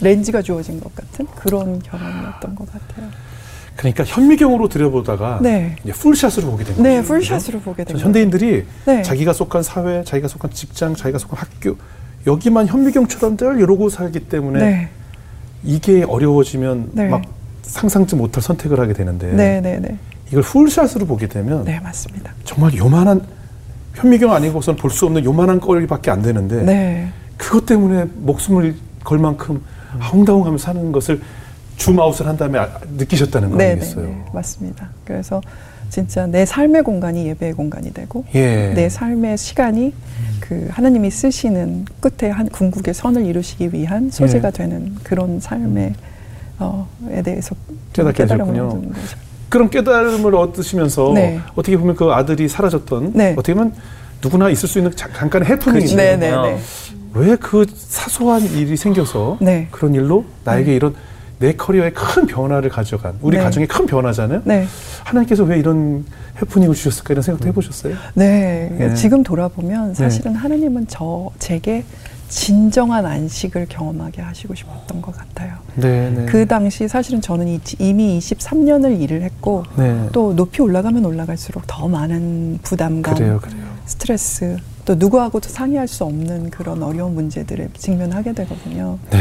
렌즈가 0.00 0.42
주어진 0.42 0.80
것 0.80 0.94
같은 0.94 1.26
그런 1.36 1.80
경험이었던 1.80 2.54
것 2.54 2.66
같아요. 2.70 3.08
그러니까 3.76 4.04
현미경으로 4.04 4.68
들여보다가 4.68 5.38
네. 5.42 5.76
이제 5.84 5.92
풀샷으로 5.92 6.50
보게 6.50 6.64
된 6.64 6.76
거죠. 6.76 6.82
네, 6.82 7.02
풀샷으로 7.02 7.60
보게 7.60 7.84
된전 7.84 8.06
현대인들이 8.06 8.64
네. 8.86 9.02
자기가 9.02 9.32
속한 9.34 9.62
사회, 9.62 10.02
자기가 10.02 10.28
속한 10.28 10.50
직장, 10.52 10.94
자기가 10.94 11.18
속한 11.18 11.38
학교 11.38 11.76
여기만 12.26 12.66
현미경처럼 12.66 13.36
늘 13.36 13.60
이러고 13.60 13.88
살기 13.90 14.28
때문에 14.28 14.58
네, 14.58 14.88
이게 15.62 16.02
어려워지면 16.04 16.90
네. 16.92 17.08
막 17.08 17.22
상상치 17.70 18.16
못할 18.16 18.42
선택을 18.42 18.78
하게 18.80 18.92
되는데 18.92 19.32
네, 19.32 19.60
네, 19.60 19.78
네, 19.80 19.96
이걸 20.30 20.42
풀샷으로 20.42 21.06
보게 21.06 21.26
되면 21.26 21.64
네, 21.64 21.78
맞습니다. 21.80 22.32
정말 22.44 22.74
요만한 22.76 23.20
현미경 23.94 24.32
아니고선 24.32 24.76
볼 24.76 24.90
수 24.90 25.06
없는 25.06 25.24
요만한 25.24 25.60
거리밖에 25.60 26.10
안 26.10 26.22
되는데 26.22 26.62
네, 26.62 27.08
그것 27.36 27.66
때문에 27.66 28.04
목숨을 28.14 28.74
걸 29.04 29.18
만큼 29.18 29.62
아웅다웅하며 30.00 30.58
사는 30.58 30.92
것을 30.92 31.20
줌아웃을 31.76 32.26
한 32.26 32.36
다음에 32.36 32.58
아- 32.58 32.78
느끼셨다는 32.96 33.50
거 33.50 33.56
네, 33.56 33.66
네, 33.66 33.70
아니겠어요? 33.72 34.06
네, 34.06 34.24
맞습니다. 34.32 34.88
그래서 35.04 35.40
진짜 35.90 36.26
내 36.26 36.44
삶의 36.44 36.82
공간이 36.82 37.26
예배의 37.28 37.52
공간이 37.52 37.92
되고 37.92 38.24
예. 38.34 38.72
내 38.74 38.88
삶의 38.88 39.38
시간이 39.38 39.92
그 40.40 40.68
하나님이 40.70 41.10
쓰시는 41.10 41.84
끝에 42.00 42.30
한 42.30 42.48
궁극의 42.48 42.92
선을 42.94 43.24
이루시기 43.24 43.72
위한 43.72 44.10
소재가 44.10 44.48
예. 44.48 44.52
되는 44.52 44.94
그런 45.04 45.38
삶에 45.38 45.94
어, 46.58 46.88
에 47.10 47.22
대해서 47.22 47.54
거죠. 48.94 49.16
그런 49.48 49.70
깨달음을 49.70 50.34
얻으시면서 50.34 51.12
네. 51.14 51.40
어떻게 51.54 51.76
보면 51.76 51.94
그 51.96 52.06
아들이 52.12 52.48
사라졌던 52.48 53.12
네. 53.14 53.32
어떻게 53.32 53.54
보면 53.54 53.72
누구나 54.22 54.48
있을 54.50 54.68
수 54.68 54.78
있는 54.78 54.94
자- 54.96 55.08
잠깐의 55.12 55.48
해프닝인데 55.48 56.16
네, 56.16 56.16
네, 56.16 56.30
네. 56.30 56.58
왜그 57.14 57.66
사소한 57.74 58.42
일이 58.42 58.76
생겨서 58.76 59.38
네. 59.40 59.68
그런 59.70 59.94
일로 59.94 60.24
나에게 60.44 60.74
이런 60.74 60.94
내 61.38 61.52
커리어에 61.52 61.90
큰 61.92 62.26
변화를 62.26 62.70
가져간 62.70 63.18
우리 63.20 63.36
네. 63.36 63.42
가정에 63.42 63.66
큰 63.66 63.86
변화잖아요. 63.86 64.40
네, 64.44 64.66
하나님께서 65.04 65.44
왜 65.44 65.58
이런 65.58 66.04
해프닝을 66.40 66.74
주셨을까 66.74 67.12
이런 67.12 67.22
생각도 67.22 67.46
해보셨어요? 67.48 67.94
네. 68.14 68.70
네. 68.76 68.94
지금 68.94 69.22
돌아보면 69.22 69.94
사실은 69.94 70.34
하나님은 70.34 70.86
저 70.88 71.30
제게 71.38 71.84
진정한 72.28 73.06
안식을 73.06 73.66
경험하게 73.68 74.22
하시고 74.22 74.54
싶었던 74.54 75.00
것 75.02 75.16
같아요. 75.16 75.54
네, 75.76 76.10
네. 76.10 76.26
그 76.26 76.46
당시 76.46 76.88
사실은 76.88 77.20
저는 77.20 77.46
이- 77.48 77.60
이미 77.78 78.18
23년을 78.18 79.00
일을 79.00 79.22
했고 79.22 79.64
네. 79.76 80.08
또 80.12 80.34
높이 80.34 80.60
올라가면 80.62 81.04
올라갈수록 81.04 81.64
더 81.66 81.86
많은 81.88 82.58
부담감, 82.62 83.14
그래요, 83.14 83.40
그래요. 83.40 83.64
스트레스, 83.86 84.56
또 84.84 84.94
누구하고도 84.96 85.48
상의할 85.48 85.86
수 85.88 86.04
없는 86.04 86.50
그런 86.50 86.82
어려운 86.82 87.14
문제들에 87.14 87.68
직면하게 87.76 88.32
되거든요. 88.32 88.98
네. 89.10 89.20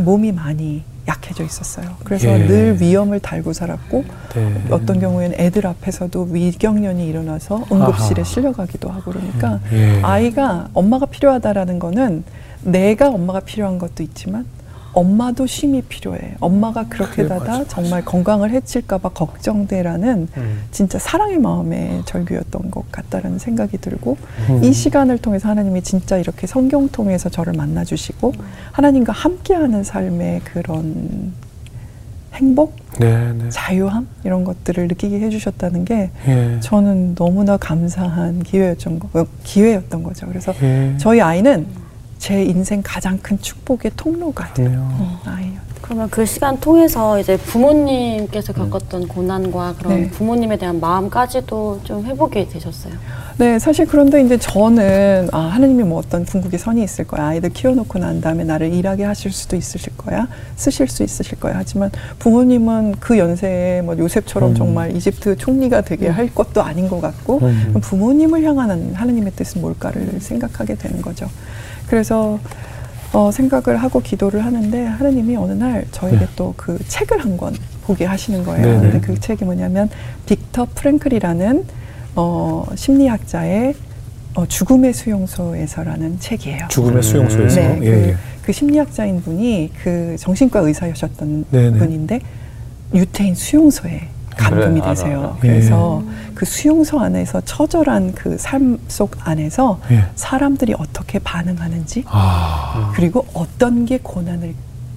몸이 0.00 0.32
많이 0.32 0.82
약해져 1.06 1.44
있었어요. 1.44 1.96
그래서 2.04 2.28
예. 2.28 2.46
늘 2.46 2.80
위험을 2.80 3.20
달고 3.20 3.52
살았고 3.52 4.04
네. 4.34 4.64
어떤 4.70 5.00
경우에는 5.00 5.38
애들 5.38 5.66
앞에서도 5.66 6.28
위경련이 6.30 7.06
일어나서 7.06 7.64
응급실에 7.70 8.22
아하. 8.22 8.24
실려가기도 8.24 8.88
하고 8.88 9.12
그러니까 9.12 9.60
예. 9.72 10.00
아이가 10.02 10.68
엄마가 10.72 11.06
필요하다라는 11.06 11.78
거는 11.78 12.24
내가 12.62 13.10
엄마가 13.10 13.40
필요한 13.40 13.78
것도 13.78 14.02
있지만 14.02 14.46
엄마도 14.94 15.46
쉼이 15.46 15.82
필요해. 15.82 16.36
엄마가 16.40 16.86
그렇게 16.88 17.26
다다 17.26 17.64
정말 17.64 18.04
건강을 18.04 18.50
해칠까봐 18.50 19.10
걱정돼라는 19.10 20.28
음. 20.36 20.62
진짜 20.70 20.98
사랑의 20.98 21.38
마음의 21.38 22.02
절규였던 22.06 22.70
것 22.70 22.90
같다라는 22.92 23.38
생각이 23.38 23.78
들고 23.78 24.16
음. 24.50 24.64
이 24.64 24.72
시간을 24.72 25.18
통해서 25.18 25.48
하나님이 25.48 25.82
진짜 25.82 26.16
이렇게 26.16 26.46
성경 26.46 26.88
통해서 26.88 27.28
저를 27.28 27.52
만나주시고 27.54 28.32
하나님과 28.72 29.12
함께하는 29.12 29.82
삶의 29.82 30.40
그런 30.44 31.32
행복, 32.34 32.74
네, 32.98 33.32
네. 33.32 33.48
자유함 33.48 34.08
이런 34.24 34.42
것들을 34.44 34.88
느끼게 34.88 35.20
해주셨다는 35.20 35.84
게 35.84 36.10
예. 36.26 36.58
저는 36.60 37.14
너무나 37.14 37.56
감사한 37.56 38.42
기회였던 38.42 38.98
거, 38.98 39.20
어, 39.20 39.26
기회였던 39.44 40.02
거죠. 40.02 40.26
그래서 40.26 40.52
예. 40.62 40.94
저희 40.98 41.20
아이는 41.20 41.66
제 42.24 42.42
인생 42.42 42.80
가장 42.82 43.18
큰 43.18 43.38
축복의 43.38 43.92
통로가 43.98 44.54
된 44.54 44.64
그래요. 44.68 44.88
어, 44.92 45.20
아이였던 45.26 45.60
그러면 45.82 46.08
그 46.08 46.24
시간 46.24 46.58
통해서 46.58 47.20
이제 47.20 47.36
부모님께서 47.36 48.54
겪었던 48.54 49.08
고난과 49.08 49.74
그런 49.74 49.94
네. 50.04 50.08
부모님에 50.08 50.56
대한 50.56 50.80
마음까지도 50.80 51.82
좀 51.84 52.06
회복이 52.06 52.48
되셨어요. 52.48 52.94
네, 53.36 53.58
사실 53.58 53.84
그런데 53.84 54.22
이제 54.22 54.38
저는 54.38 55.28
아, 55.32 55.38
하느님이 55.38 55.82
뭐 55.82 55.98
어떤 55.98 56.24
궁극의 56.24 56.58
선이 56.58 56.82
있을 56.82 57.06
거야. 57.06 57.26
아이들 57.26 57.50
키워놓고 57.50 57.98
난 57.98 58.22
다음에 58.22 58.42
나를 58.44 58.72
일하게 58.72 59.04
하실 59.04 59.30
수도 59.30 59.54
있으실 59.56 59.94
거야. 59.98 60.26
쓰실 60.56 60.88
수 60.88 61.02
있으실 61.02 61.38
거야. 61.38 61.52
하지만 61.56 61.90
부모님은 62.20 62.94
그 63.00 63.18
연세에 63.18 63.82
뭐 63.82 63.98
요셉처럼 63.98 64.52
음. 64.52 64.54
정말 64.54 64.96
이집트 64.96 65.36
총리가 65.36 65.82
되게 65.82 66.08
할 66.08 66.34
것도 66.34 66.62
아닌 66.62 66.88
것 66.88 67.02
같고 67.02 67.40
음. 67.42 67.74
부모님을 67.82 68.42
향한 68.44 68.94
하느님의 68.94 69.32
뜻은 69.32 69.60
뭘까를 69.60 70.20
생각하게 70.20 70.76
되는 70.76 71.02
거죠. 71.02 71.28
그래서 71.88 72.38
어, 73.12 73.30
생각을 73.30 73.76
하고 73.76 74.00
기도를 74.00 74.44
하는데 74.44 74.84
하느님이 74.86 75.36
어느 75.36 75.52
날 75.52 75.84
저에게 75.92 76.18
네. 76.18 76.26
또그 76.36 76.78
책을 76.88 77.20
한 77.24 77.36
권 77.36 77.54
보게 77.84 78.04
하시는 78.06 78.42
거예요. 78.44 78.64
네네. 78.66 78.80
근데 78.92 79.00
그 79.00 79.20
책이 79.20 79.44
뭐냐면 79.44 79.90
빅터 80.26 80.68
프랭클이라는 80.74 81.64
어, 82.16 82.64
심리학자의 82.74 83.74
어, 84.34 84.46
죽음의 84.46 84.94
수용소에서라는 84.94 86.18
책이에요. 86.18 86.66
죽음의 86.70 87.02
수용소에서. 87.02 87.60
네, 87.60 87.78
예, 87.82 87.90
그, 87.90 88.08
예. 88.08 88.16
그 88.42 88.52
심리학자인 88.52 89.20
분이 89.22 89.70
그 89.82 90.16
정신과 90.18 90.60
의사였었던 90.60 91.44
네네. 91.50 91.78
분인데 91.78 92.20
유태인 92.94 93.34
수용소에 93.34 94.08
그래, 94.36 94.64
알아, 94.66 94.88
되세요. 94.88 95.20
알아. 95.20 95.36
그래서 95.40 96.02
그 96.34 96.44
수용소 96.44 97.00
안에서 97.00 97.40
처절한 97.42 98.12
그 98.12 98.36
삶 98.38 98.78
속 98.88 99.16
안에서 99.28 99.80
예. 99.90 100.04
사람들이 100.16 100.74
어떻게 100.78 101.18
반응하는지 101.18 102.04
아. 102.06 102.92
그리고 102.94 103.26
어떤 103.34 103.84
게 103.84 103.98
고난을 104.02 104.54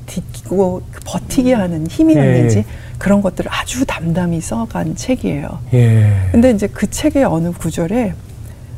딛고 0.07 0.81
버티게 1.05 1.53
하는 1.53 1.87
힘이 1.87 2.15
예, 2.15 2.21
있는지 2.37 2.57
예. 2.59 2.65
그런 2.97 3.21
것들을 3.21 3.51
아주 3.53 3.85
담담히 3.85 4.41
써간 4.41 4.95
책이에요. 4.95 5.59
예. 5.73 6.29
근데 6.31 6.51
이제 6.51 6.67
그 6.67 6.89
책의 6.89 7.25
어느 7.25 7.51
구절에 7.51 8.13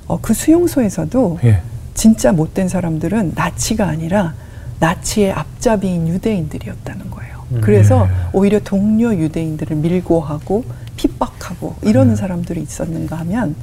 어, 0.07 0.19
그 0.21 0.33
수용소에서도 0.33 1.39
예. 1.43 1.61
진짜 1.93 2.31
못된 2.31 2.67
사람들은 2.67 3.33
나치가 3.35 3.87
아니라 3.87 4.33
나치의 4.79 5.31
앞잡이인 5.33 6.07
유대인들이었다는 6.07 7.09
거예요. 7.11 7.38
음. 7.51 7.61
그래서 7.61 8.05
네. 8.05 8.11
오히려 8.33 8.59
동료 8.59 9.13
유대인들을 9.15 9.77
밀고 9.77 10.21
하고 10.21 10.63
핍박하고 10.95 11.75
네. 11.81 11.89
이러는 11.89 12.15
사람들이 12.15 12.61
있었는가 12.61 13.15
하면 13.17 13.55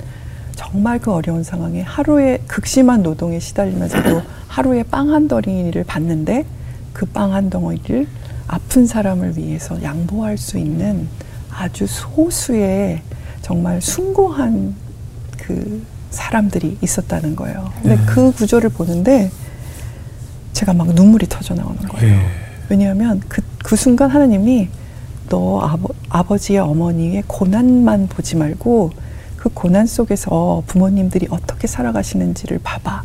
정말 0.54 0.98
그 0.98 1.12
어려운 1.12 1.42
상황에 1.44 1.82
하루에 1.82 2.38
극심한 2.46 3.02
노동에 3.02 3.38
시달리면서도 3.38 4.22
하루에 4.48 4.82
빵 4.82 5.10
한 5.10 5.28
덩어리를 5.28 5.82
받는데 5.84 6.44
그 6.92 7.06
빵 7.06 7.32
한 7.34 7.50
덩어리를 7.50 8.06
아픈 8.48 8.86
사람을 8.86 9.36
위해서 9.36 9.82
양보할 9.82 10.38
수 10.38 10.56
있는 10.58 11.08
아주 11.50 11.86
소수의 11.86 13.02
정말 13.42 13.80
숭고한 13.82 14.74
그 15.38 15.82
사람들이 16.10 16.78
있었다는 16.80 17.36
거예요. 17.36 17.70
근데 17.82 17.96
네. 17.96 18.02
그 18.06 18.32
구조를 18.32 18.70
보는데 18.70 19.30
제가 20.54 20.72
막 20.72 20.88
눈물이 20.94 21.26
터져 21.28 21.54
나오는 21.54 21.76
거예요. 21.82 22.14
예. 22.16 22.45
왜냐하면 22.68 23.20
그, 23.28 23.42
그 23.58 23.76
순간 23.76 24.10
하나님이 24.10 24.68
너 25.28 25.60
아버, 25.60 25.88
아버지의 26.08 26.58
어머니의 26.60 27.24
고난만 27.26 28.08
보지 28.08 28.36
말고 28.36 28.90
그 29.36 29.48
고난 29.52 29.86
속에서 29.86 30.62
부모님들이 30.66 31.26
어떻게 31.30 31.66
살아가시는지를 31.66 32.60
봐봐 32.62 33.02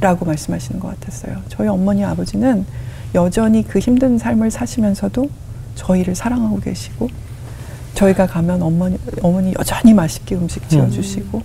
라고 0.00 0.24
말씀하시는 0.24 0.80
것 0.80 0.88
같았어요. 1.00 1.38
저희 1.48 1.68
어머니 1.68 2.04
아버지는 2.04 2.64
여전히 3.14 3.62
그 3.66 3.78
힘든 3.78 4.18
삶을 4.18 4.50
사시면서도 4.50 5.28
저희를 5.74 6.14
사랑하고 6.14 6.60
계시고 6.60 7.08
저희가 7.94 8.26
가면 8.26 8.62
어머니, 8.62 8.98
어머니 9.22 9.54
여전히 9.58 9.92
맛있게 9.92 10.36
음식 10.36 10.68
지어주시고 10.68 11.42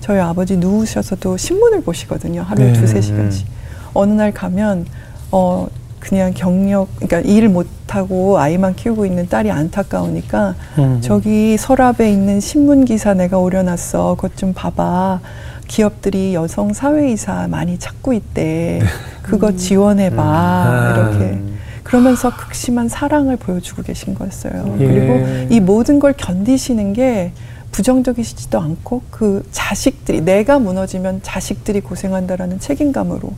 저희 0.00 0.18
아버지 0.18 0.56
누우셔서도 0.56 1.36
신문을 1.36 1.82
보시거든요. 1.82 2.42
하루에 2.42 2.72
네. 2.72 2.80
두세 2.80 3.00
시간씩. 3.00 3.46
어느 3.94 4.12
날 4.12 4.32
가면 4.32 4.86
어 5.30 5.68
그냥 6.02 6.32
경력 6.34 6.88
그러니까 6.96 7.20
일 7.20 7.48
못하고 7.48 8.36
아이만 8.38 8.74
키우고 8.74 9.06
있는 9.06 9.28
딸이 9.28 9.52
안타까우니까 9.52 10.54
음. 10.78 10.98
저기 11.00 11.56
서랍에 11.56 12.10
있는 12.10 12.40
신문 12.40 12.84
기사 12.84 13.14
내가 13.14 13.38
올려놨어. 13.38 14.16
그것 14.16 14.36
좀 14.36 14.52
봐봐. 14.52 15.20
기업들이 15.68 16.34
여성 16.34 16.72
사회이사 16.72 17.46
많이 17.48 17.78
찾고 17.78 18.12
있대. 18.14 18.80
그거 19.22 19.54
지원해봐. 19.54 20.22
아. 20.22 20.94
이렇게. 20.96 21.38
그러면서 21.84 22.34
극심한 22.34 22.88
사랑을 22.88 23.36
보여주고 23.36 23.82
계신 23.82 24.14
거였어요. 24.14 24.76
예. 24.80 24.86
그리고 24.86 25.54
이 25.54 25.60
모든 25.60 26.00
걸 26.00 26.14
견디시는 26.16 26.94
게 26.94 27.32
부정적이시지도 27.70 28.60
않고 28.60 29.02
그 29.10 29.46
자식들이 29.52 30.20
내가 30.22 30.58
무너지면 30.58 31.20
자식들이 31.22 31.80
고생한다라는 31.80 32.58
책임감으로 32.58 33.32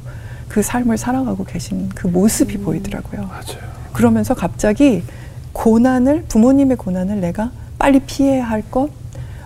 그 0.55 0.63
삶을 0.63 0.99
살아가고 0.99 1.43
계신 1.43 1.89
그 1.97 2.07
모습이 2.07 2.59
보이더라고요. 2.59 3.23
맞아요. 3.23 3.59
그러면서 3.93 4.35
갑자기 4.35 5.03
고난을 5.53 6.27
부모님의 6.29 6.77
고난을 6.77 7.21
내가 7.21 7.51
빨리 7.77 7.99
피해야 7.99 8.49
할 8.49 8.63
것, 8.71 8.89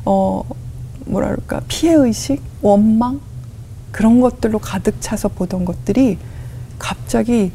어 0.05 0.43
뭐랄까 1.07 1.63
피해 1.67 1.95
의식, 1.95 2.43
원망 2.61 3.23
그런 3.91 4.21
것들로 4.21 4.59
가득 4.59 5.01
차서 5.01 5.29
보던 5.29 5.65
것들이 5.65 6.19
갑자기 6.79 7.53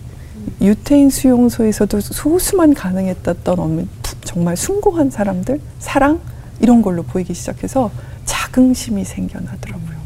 유태인 0.59 1.11
수용소에서도 1.11 2.01
소수만 2.01 2.73
가능했던 2.73 3.87
정말 4.23 4.57
숭고한 4.57 5.11
사람들, 5.11 5.61
사랑 5.77 6.19
이런 6.59 6.81
걸로 6.81 7.03
보이기 7.03 7.35
시작해서 7.35 7.91
자긍심이 8.25 9.05
생겨나더라고요. 9.05 9.97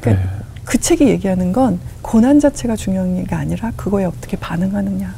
그러니까 0.00 0.24
네. 0.24 0.35
그 0.66 0.78
책이 0.78 1.08
얘기하는 1.08 1.52
건 1.52 1.78
고난 2.02 2.40
자체가 2.40 2.76
중요한 2.76 3.24
게 3.24 3.34
아니라 3.34 3.72
그거에 3.76 4.04
어떻게 4.04 4.36
반응하느냐. 4.36 5.14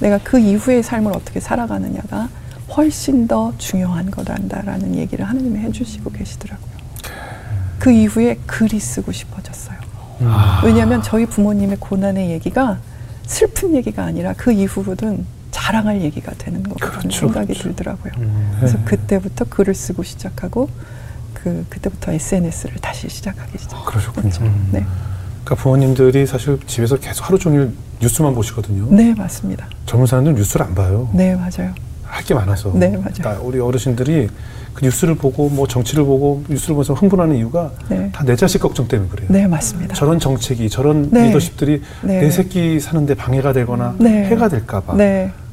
내가 0.00 0.18
그 0.24 0.38
이후의 0.38 0.82
삶을 0.82 1.12
어떻게 1.14 1.38
살아가느냐가 1.38 2.28
훨씬 2.74 3.28
더 3.28 3.52
중요한 3.58 4.10
거란다라는 4.10 4.96
얘기를 4.96 5.24
하나님이 5.26 5.60
해주시고 5.60 6.10
계시더라고요. 6.10 6.76
그 7.78 7.92
이후에 7.92 8.38
글이 8.46 8.80
쓰고 8.80 9.12
싶어졌어요. 9.12 9.76
아. 10.22 10.62
왜냐하면 10.64 11.02
저희 11.02 11.26
부모님의 11.26 11.76
고난의 11.78 12.30
얘기가 12.30 12.78
슬픈 13.26 13.74
얘기가 13.76 14.02
아니라 14.02 14.32
그 14.34 14.50
이후로는 14.50 15.26
자랑할 15.50 16.00
얘기가 16.00 16.32
되는 16.38 16.62
것 16.62 16.80
같은 16.80 16.98
그렇죠, 17.00 17.20
생각이 17.20 17.52
그렇죠. 17.52 17.62
들더라고요. 17.64 18.12
음. 18.18 18.56
그래서 18.56 18.78
네. 18.78 18.84
그때부터 18.84 19.44
글을 19.44 19.74
쓰고 19.74 20.02
시작하고 20.02 20.70
그 21.46 21.64
그때부터 21.70 22.10
SNS를 22.10 22.74
다시 22.80 23.08
시작하기 23.08 23.56
시작. 23.56 23.84
그러셨군요. 23.86 24.28
네, 24.72 24.84
그러니까 25.44 25.54
부모님들이 25.54 26.26
사실 26.26 26.58
집에서 26.66 26.96
계속 26.96 27.28
하루 27.28 27.38
종일 27.38 27.70
뉴스만 28.02 28.34
보시거든요. 28.34 28.88
네 28.90 29.14
맞습니다. 29.14 29.68
젊은 29.86 30.06
사람들은 30.06 30.34
뉴스를 30.36 30.66
안 30.66 30.74
봐요. 30.74 31.08
네 31.14 31.36
맞아요. 31.36 31.72
할 32.02 32.24
게 32.24 32.34
많아서. 32.34 32.72
네, 32.74 32.88
맞아요. 32.88 33.04
그러니까 33.14 33.38
우리 33.44 33.60
어르신들이 33.60 34.28
그 34.74 34.84
뉴스를 34.84 35.14
보고 35.14 35.48
뭐 35.48 35.68
정치를 35.68 36.02
보고 36.04 36.42
뉴스를 36.48 36.74
보면서 36.74 36.94
흥분하는 36.94 37.36
이유가 37.36 37.70
네. 37.88 38.10
다 38.12 38.21
내 38.21 38.34
자식 38.34 38.58
걱정 38.60 38.88
때문에 38.88 39.08
그래요. 39.08 39.28
네 39.30 39.46
맞습니다. 39.46 39.94
저런 39.94 40.18
정책이 40.18 40.68
저런 40.68 41.10
네. 41.10 41.28
리더십들이 41.28 41.80
네. 42.02 42.20
내 42.22 42.30
새끼 42.32 42.80
사는데 42.80 43.14
방해가 43.14 43.52
되거나 43.52 43.94
네. 44.00 44.24
해가 44.24 44.48
될까봐. 44.48 44.94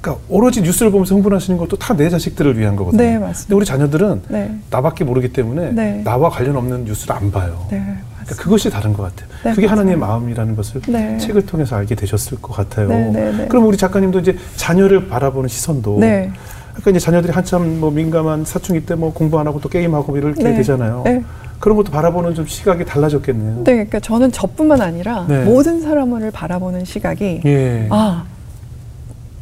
네, 0.03 0.11
그러니까 0.11 0.25
오로지 0.27 0.61
뉴스를 0.61 0.91
보면서 0.91 1.15
흥분하시는 1.15 1.57
것도 1.57 1.77
다 1.77 1.93
내 1.93 2.09
자식들을 2.09 2.57
위한 2.57 2.75
거거든요. 2.75 3.01
네, 3.03 3.17
맞습니다. 3.19 3.41
근데 3.47 3.55
우리 3.55 3.65
자녀들은 3.65 4.21
네, 4.29 4.51
나밖에 4.71 5.03
모르기 5.03 5.31
때문에 5.31 5.71
네. 5.71 6.01
나와 6.03 6.29
관련 6.29 6.55
없는 6.57 6.85
뉴스를 6.85 7.15
안 7.15 7.31
봐요. 7.31 7.67
네 7.69 7.77
그러니까. 8.23 8.43
그것이 8.43 8.69
다른 8.71 8.93
것 8.93 9.03
같아요. 9.03 9.29
네, 9.43 9.51
그게 9.53 9.67
맞아요. 9.67 9.79
하나님의 9.79 9.97
마음이라는 9.99 10.55
것을 10.55 10.81
네. 10.87 11.17
책을 11.19 11.45
통해서 11.45 11.75
알게 11.75 11.93
되셨을 11.95 12.41
것 12.41 12.53
같아요. 12.55 12.87
네, 12.89 13.11
네, 13.11 13.31
네. 13.31 13.47
그럼 13.47 13.67
우리 13.67 13.77
작가님도 13.77 14.19
이제 14.19 14.35
자녀를 14.55 15.07
바라보는 15.07 15.47
시선도 15.47 15.99
네. 15.99 16.31
그러니까 16.71 16.89
이제 16.91 16.99
자녀들이 16.99 17.31
한참 17.31 17.79
뭐 17.79 17.91
민감한 17.91 18.43
사춘기 18.43 18.83
때 18.85 18.95
뭐 18.95 19.13
공부 19.13 19.39
안 19.39 19.45
하고 19.47 19.61
또 19.61 19.69
게임하고 19.69 20.17
이렇게 20.17 20.43
네. 20.43 20.55
되잖아요. 20.55 21.03
네. 21.05 21.23
그런 21.59 21.77
것도 21.77 21.91
바라보는 21.91 22.33
좀 22.33 22.45
시각이 22.47 22.83
달라졌겠네요. 22.85 23.57
네, 23.57 23.73
그러니까 23.73 23.99
저는 23.99 24.31
저뿐만 24.31 24.81
아니라 24.81 25.25
네. 25.29 25.45
모든 25.45 25.79
사람을 25.79 26.31
바라보는 26.31 26.83
시각이 26.85 27.41
예. 27.45 27.87
아 27.91 28.25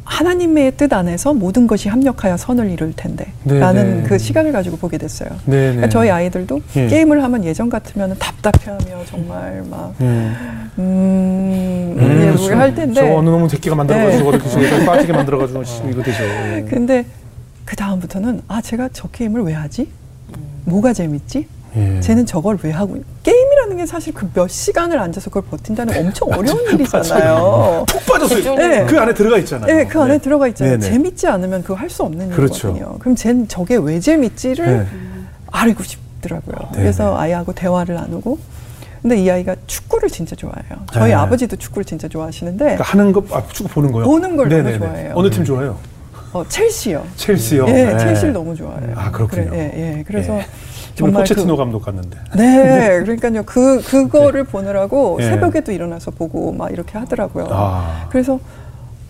하나님의 0.04 0.72
뜻 0.76 0.92
안에서 0.92 1.32
모든 1.32 1.66
것이 1.66 1.88
합력하여 1.88 2.36
선을 2.36 2.70
이룰 2.70 2.92
텐데 2.94 3.26
네, 3.44 3.58
라는 3.58 4.02
네. 4.02 4.08
그 4.08 4.18
시각을 4.18 4.52
가지고 4.52 4.76
보게 4.76 4.98
됐어요. 4.98 5.30
네, 5.46 5.68
그러니까 5.68 5.88
저희 5.88 6.10
아이들도 6.10 6.60
예. 6.76 6.86
게임을 6.88 7.22
하면 7.22 7.44
예전 7.44 7.70
같으면 7.70 8.16
답답해하며 8.18 9.04
정말 9.06 9.62
막 9.70 9.94
예. 10.00 10.04
음, 10.04 10.76
음, 10.78 11.96
음, 11.98 12.34
그렇죠. 12.34 12.54
할 12.56 12.74
텐데 12.74 13.00
저 13.00 13.14
어느 13.14 13.28
놈은 13.28 13.48
새끼가 13.48 13.74
만들어가지고 13.76 14.32
네. 14.32 14.38
저렇게 14.38 14.84
빠지게 14.86 15.12
만들어가지고 15.12 15.62
이거 15.90 16.02
되죠. 16.02 16.22
예. 16.24 16.66
근데 16.68 17.04
그 17.64 17.76
다음부터는 17.76 18.42
아 18.48 18.60
제가 18.60 18.88
저 18.92 19.08
게임을 19.08 19.42
왜 19.42 19.52
하지? 19.52 19.88
뭐가 20.64 20.92
재밌지? 20.92 21.46
예. 21.76 22.00
쟤는 22.00 22.26
저걸 22.26 22.58
왜 22.62 22.70
하고 22.70 22.96
있- 22.96 23.04
게임 23.22 23.41
이라는 23.72 23.76
게 23.78 23.86
사실 23.86 24.12
그 24.14 24.32
몇 24.34 24.48
시간을 24.48 24.98
앉아서 24.98 25.28
그걸 25.30 25.42
버틴다는 25.50 25.98
엄청 25.98 26.28
어려운 26.32 26.62
일이잖아요. 26.72 27.84
푹 27.86 28.06
빠져서 28.06 28.54
네. 28.56 28.86
그 28.86 28.98
안에 28.98 29.12
들어가 29.12 29.36
있잖아요. 29.38 29.66
네, 29.66 29.86
그 29.86 30.00
안에 30.00 30.14
네. 30.14 30.18
들어가 30.18 30.48
있잖아요. 30.48 30.78
네네. 30.78 30.90
재밌지 30.90 31.26
않으면 31.26 31.62
그거 31.62 31.74
할 31.74 31.90
수 31.90 32.02
없는 32.04 32.30
그렇죠. 32.30 32.68
일이거든요. 32.70 32.98
그럼 32.98 33.14
쟨 33.16 33.46
저게 33.48 33.76
왜 33.76 34.00
재밌지를 34.00 34.66
네. 34.66 34.86
알고 35.50 35.82
싶더라고요. 35.82 36.56
네네. 36.72 36.82
그래서 36.82 37.16
아이하고 37.18 37.52
대화를 37.52 37.94
나누고. 37.96 38.38
근데 39.02 39.16
이 39.20 39.28
아이가 39.30 39.54
축구를 39.66 40.08
진짜 40.08 40.34
좋아해요. 40.36 40.86
저희 40.92 41.08
네. 41.08 41.14
아버지도 41.14 41.56
축구를 41.56 41.84
진짜 41.84 42.08
좋아하시는데 42.08 42.64
그러니까 42.64 42.84
하는 42.84 43.12
거 43.12 43.24
아, 43.32 43.42
축구 43.50 43.68
보는 43.68 43.92
거요? 43.92 44.04
보는 44.04 44.36
걸 44.36 44.48
너무 44.48 44.62
네네네. 44.62 44.78
좋아해요. 44.78 45.12
어느 45.16 45.28
팀 45.30 45.44
좋아해요? 45.44 45.76
어, 46.32 46.44
첼시요. 46.48 47.04
첼시요. 47.16 47.66
예, 47.68 47.72
네. 47.72 47.98
첼시를 47.98 48.32
너무 48.32 48.54
좋아해요. 48.56 48.94
아, 48.96 49.10
그렇군요. 49.10 49.50
그래, 49.50 49.72
예, 49.76 49.98
예. 49.98 50.04
그래서 50.06 50.38
예. 50.38 50.46
정말 50.94 51.22
포체티노 51.22 51.54
그- 51.54 51.56
감독 51.56 51.80
갔는데. 51.80 52.18
네, 52.36 53.00
그러니까요. 53.02 53.42
그 53.44 53.80
그거를 53.82 54.44
보느라고 54.44 55.18
예. 55.20 55.24
새벽에도 55.24 55.72
일어나서 55.72 56.10
보고 56.10 56.52
막 56.52 56.70
이렇게 56.72 56.98
하더라고요. 56.98 57.46
아. 57.50 58.06
그래서 58.10 58.38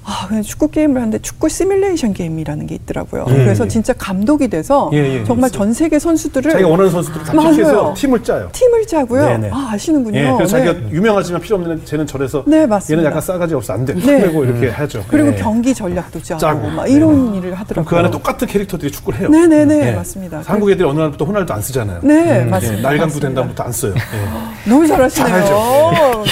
아, 0.04 0.26
그냥 0.26 0.42
축구 0.42 0.68
게임을 0.68 0.96
하는데 1.00 1.18
축구 1.20 1.48
시뮬레이션 1.48 2.12
게임이라는 2.12 2.66
게 2.66 2.74
있더라고요. 2.74 3.24
예, 3.28 3.32
그래서 3.34 3.64
예. 3.64 3.68
진짜 3.68 3.92
감독이 3.92 4.48
돼서 4.48 4.90
예, 4.92 4.98
예, 5.20 5.24
정말 5.24 5.48
있어요. 5.48 5.58
전 5.64 5.72
세계 5.72 5.98
선수들을 5.98 6.50
자기가 6.50 6.68
원하는 6.68 6.90
선수들 6.90 7.22
다 7.22 7.32
맞아요. 7.34 7.50
픽해서 7.52 7.94
팀을 7.96 8.22
짜요. 8.24 8.48
팀을 8.52 8.86
짜고요. 8.86 9.24
네네. 9.26 9.50
아, 9.52 9.70
아시는군요. 9.72 10.18
예, 10.18 10.32
그래서 10.36 10.58
네. 10.58 10.64
자기가 10.66 10.90
유명하지만 10.90 11.40
필요 11.40 11.56
없는 11.56 11.84
쟤는 11.84 12.06
저래서 12.06 12.42
네, 12.46 12.66
맞습니다. 12.66 13.00
얘는 13.00 13.10
약간 13.10 13.20
싸가지 13.22 13.54
없어 13.54 13.72
안 13.74 13.84
돼. 13.84 13.94
네. 13.94 14.20
그리고 14.22 14.44
이렇게 14.44 14.68
하죠. 14.70 15.04
그리고 15.08 15.28
예. 15.28 15.34
경기 15.36 15.72
전략도 15.74 16.20
짜고, 16.22 16.40
짜고. 16.40 16.68
막 16.70 16.88
이런 16.90 17.34
일을 17.36 17.54
하더라고요. 17.54 17.88
그 17.88 17.96
안에 17.96 18.10
똑같은 18.10 18.48
캐릭터들이 18.48 18.90
축구를 18.90 19.20
해요. 19.20 19.28
네 19.28 19.46
네네, 19.46 19.88
예. 19.88 19.92
맞습니다. 19.92 20.42
한국 20.44 20.70
애들이 20.70 20.88
어느 20.88 20.98
날부터 20.98 21.24
호날두 21.24 21.52
안 21.52 21.62
쓰잖아요. 21.62 22.00
네, 22.02 22.40
예, 22.40 22.44
맞습니다. 22.44 22.88
날간부. 22.88 23.20
된 23.20 23.34
다음부터 23.34 23.62
안 23.62 23.70
써요. 23.72 23.94
예. 23.96 24.68
너무 24.70 24.86
잘하시네요. 24.86 26.24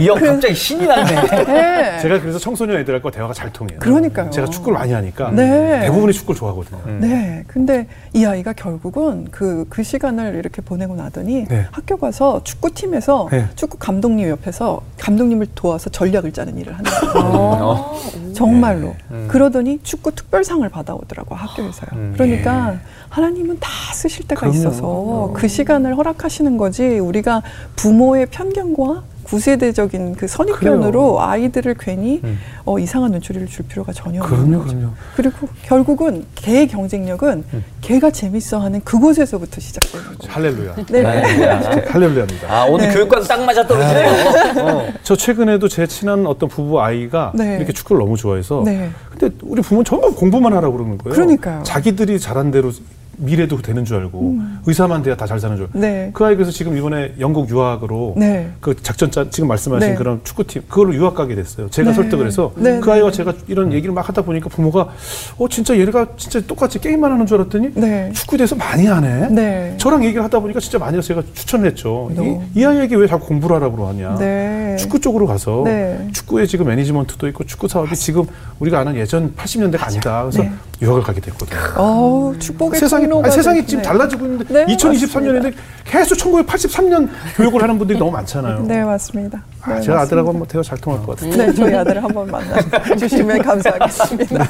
이 0.00 0.06
형 0.06 0.18
갑자기 0.18 0.54
신이 0.54 0.86
나네. 0.86 1.44
네. 1.44 1.98
제가 2.00 2.20
그래서 2.20 2.38
청소년 2.38 2.78
애들 2.78 2.94
과 3.10 3.16
대화가 3.16 3.34
잘 3.34 3.52
통해요. 3.52 3.78
그러니까요. 3.78 4.30
제가 4.30 4.48
축구를 4.48 4.78
많이 4.78 4.92
하니까 4.92 5.30
네. 5.32 5.80
대부분이 5.80 6.12
축구를 6.12 6.38
좋아하거든요. 6.38 6.98
네. 7.00 7.44
근데 7.46 7.86
이 8.12 8.24
아이가 8.24 8.52
결국은 8.52 9.26
그, 9.30 9.66
그 9.68 9.82
시간을 9.82 10.36
이렇게 10.36 10.62
보내고 10.62 10.96
나더니 10.96 11.46
네. 11.46 11.66
학교 11.70 11.96
가서 11.96 12.42
축구팀에서 12.44 13.28
네. 13.30 13.46
축구 13.56 13.76
감독님 13.78 14.28
옆에서 14.28 14.80
감독님을 14.98 15.48
도와서 15.54 15.90
전략을 15.90 16.32
짜는 16.32 16.58
일을 16.58 16.78
하는 16.78 16.90
거예요. 16.90 17.26
어. 17.26 18.00
정말로. 18.34 18.94
네. 19.10 19.26
그러더니 19.28 19.80
축구 19.82 20.14
특별상을 20.14 20.66
받아오더라고 20.68 21.34
학교에서요. 21.34 22.12
그러니까 22.14 22.78
하나님은 23.08 23.58
다 23.60 23.68
쓰실 23.92 24.26
때가 24.28 24.46
음. 24.46 24.52
네. 24.52 24.58
그럼요. 24.58 24.70
있어서 24.70 25.32
그 25.34 25.48
시간을 25.48 25.96
허락하시는 25.96 26.56
거지 26.56 26.98
우리가 26.98 27.42
부모의 27.76 28.26
편견과 28.26 29.02
구세대적인 29.30 30.16
그 30.16 30.26
선입견으로 30.26 30.90
그래요. 30.90 31.20
아이들을 31.20 31.76
괜히 31.78 32.20
어, 32.64 32.80
이상한 32.80 33.12
눈초리를 33.12 33.46
줄 33.46 33.64
필요가 33.66 33.92
전혀 33.92 34.22
없는 34.22 34.38
그럼요, 34.38 34.64
거죠. 34.64 34.76
그럼요. 34.76 34.94
그리고 35.14 35.48
결국은 35.62 36.24
개의 36.34 36.66
경쟁력은 36.66 37.44
개가 37.80 38.10
재밌어하는 38.10 38.80
그곳에서부터 38.82 39.60
시작되는 39.60 40.18
거죠. 40.18 40.32
할렐루야. 40.32 40.74
네. 40.90 41.02
할렐루야입니다. 41.88 42.48
아 42.52 42.64
오늘 42.64 42.88
네. 42.88 42.94
교육과도 42.94 43.24
딱 43.26 43.44
맞아 43.44 43.64
떨어지네요. 43.64 44.08
어. 44.66 44.88
저 45.04 45.14
최근에도 45.14 45.68
제 45.68 45.86
친한 45.86 46.26
어떤 46.26 46.48
부부 46.48 46.80
아이가 46.80 47.30
네. 47.36 47.56
이렇게 47.56 47.72
축구를 47.72 48.00
너무 48.00 48.16
좋아해서 48.16 48.62
네. 48.64 48.90
근데 49.10 49.32
우리 49.42 49.62
부모는 49.62 49.84
전부 49.84 50.12
공부만 50.12 50.52
하라고 50.54 50.76
그러는 50.76 50.98
거예요. 50.98 51.14
그러니까요. 51.14 51.62
자기들이 51.62 52.18
잘한 52.18 52.50
대로 52.50 52.72
미래도 53.20 53.60
되는 53.62 53.84
줄 53.84 53.96
알고 53.96 54.38
의사만 54.66 55.02
돼야 55.02 55.16
다 55.16 55.26
잘 55.30 55.38
사는 55.38 55.56
줄. 55.56 55.68
음. 55.74 55.80
네. 55.80 56.10
그 56.12 56.24
아이 56.24 56.34
그래서 56.34 56.50
지금 56.50 56.76
이번에 56.76 57.14
영국 57.20 57.48
유학으로 57.50 58.14
네. 58.16 58.50
그 58.60 58.74
작전 58.82 59.10
짜 59.12 59.30
지금 59.30 59.48
말씀하신 59.48 59.90
네. 59.90 59.94
그런 59.94 60.20
축구팀 60.24 60.62
그걸로 60.68 60.92
유학 60.94 61.14
가게 61.14 61.36
됐어요. 61.36 61.70
제가 61.70 61.90
네. 61.90 61.94
설득을 61.94 62.26
해서 62.26 62.52
네, 62.56 62.80
그 62.80 62.86
네, 62.86 62.92
아이와 62.94 63.10
네. 63.12 63.16
제가 63.16 63.32
이런 63.46 63.72
얘기를 63.72 63.94
막 63.94 64.08
하다 64.08 64.22
보니까 64.22 64.48
부모가 64.48 64.88
어 65.38 65.48
진짜 65.48 65.78
얘가 65.78 66.08
진짜 66.16 66.40
똑같이 66.40 66.80
게임만 66.80 67.12
하는 67.12 67.26
줄 67.26 67.38
알았더니 67.38 67.74
네. 67.74 68.10
축구에 68.12 68.38
대해서 68.38 68.56
많이 68.56 68.86
하네. 68.86 69.28
네. 69.28 69.74
저랑 69.78 70.02
얘기를 70.04 70.24
하다 70.24 70.40
보니까 70.40 70.58
진짜 70.58 70.78
많이 70.78 70.96
해서 70.98 71.06
제가 71.06 71.22
추천을 71.32 71.66
했죠. 71.68 72.10
이, 72.18 72.58
이 72.60 72.64
아이에게 72.64 72.96
왜 72.96 73.06
자꾸 73.06 73.26
공부를 73.28 73.54
하라고 73.56 73.86
하냐. 73.86 74.16
네. 74.80 74.82
축구 74.82 74.98
쪽으로 75.00 75.26
가서 75.26 75.62
네. 75.66 76.08
축구에 76.12 76.46
지금 76.46 76.66
매니지먼트도 76.66 77.28
있고 77.28 77.44
축구 77.44 77.68
사업이 77.68 77.94
지금 77.96 78.24
우리가 78.60 78.78
아는 78.80 78.96
예전 78.96 79.34
80년대가 79.36 79.82
아니다. 79.86 80.22
그래서 80.22 80.42
네. 80.42 80.50
유학을 80.80 81.02
가게 81.02 81.20
됐거든요. 81.20 81.58
어우, 81.76 82.38
축복의 82.38 82.80
세상이 82.80 83.04
아니, 83.04 83.30
세상이 83.30 83.60
되- 83.60 83.66
지금 83.66 83.82
네. 83.82 83.88
달라지고 83.88 84.24
있는데 84.24 84.64
네, 84.66 84.74
2023년인데 84.74 85.52
계속 85.84 86.14
1983년 86.16 87.08
교육을 87.36 87.62
하는 87.62 87.76
분들이 87.78 87.98
너무 87.98 88.10
많잖아요. 88.12 88.62
네, 88.66 88.82
맞습니다. 88.82 89.42
아, 89.60 89.74
네, 89.74 89.80
제가 89.82 89.96
맞습니다. 89.96 90.00
아들하고 90.00 90.28
한번 90.30 90.48
대화 90.48 90.62
잘 90.62 90.78
통할 90.78 91.04
것 91.04 91.16
같아요. 91.18 91.36
네, 91.36 91.52
저희 91.52 91.74
아들을 91.74 92.02
한번 92.02 92.26
만나 92.30 92.56
주시면 92.96 93.42
감사하겠습니다. 93.42 94.48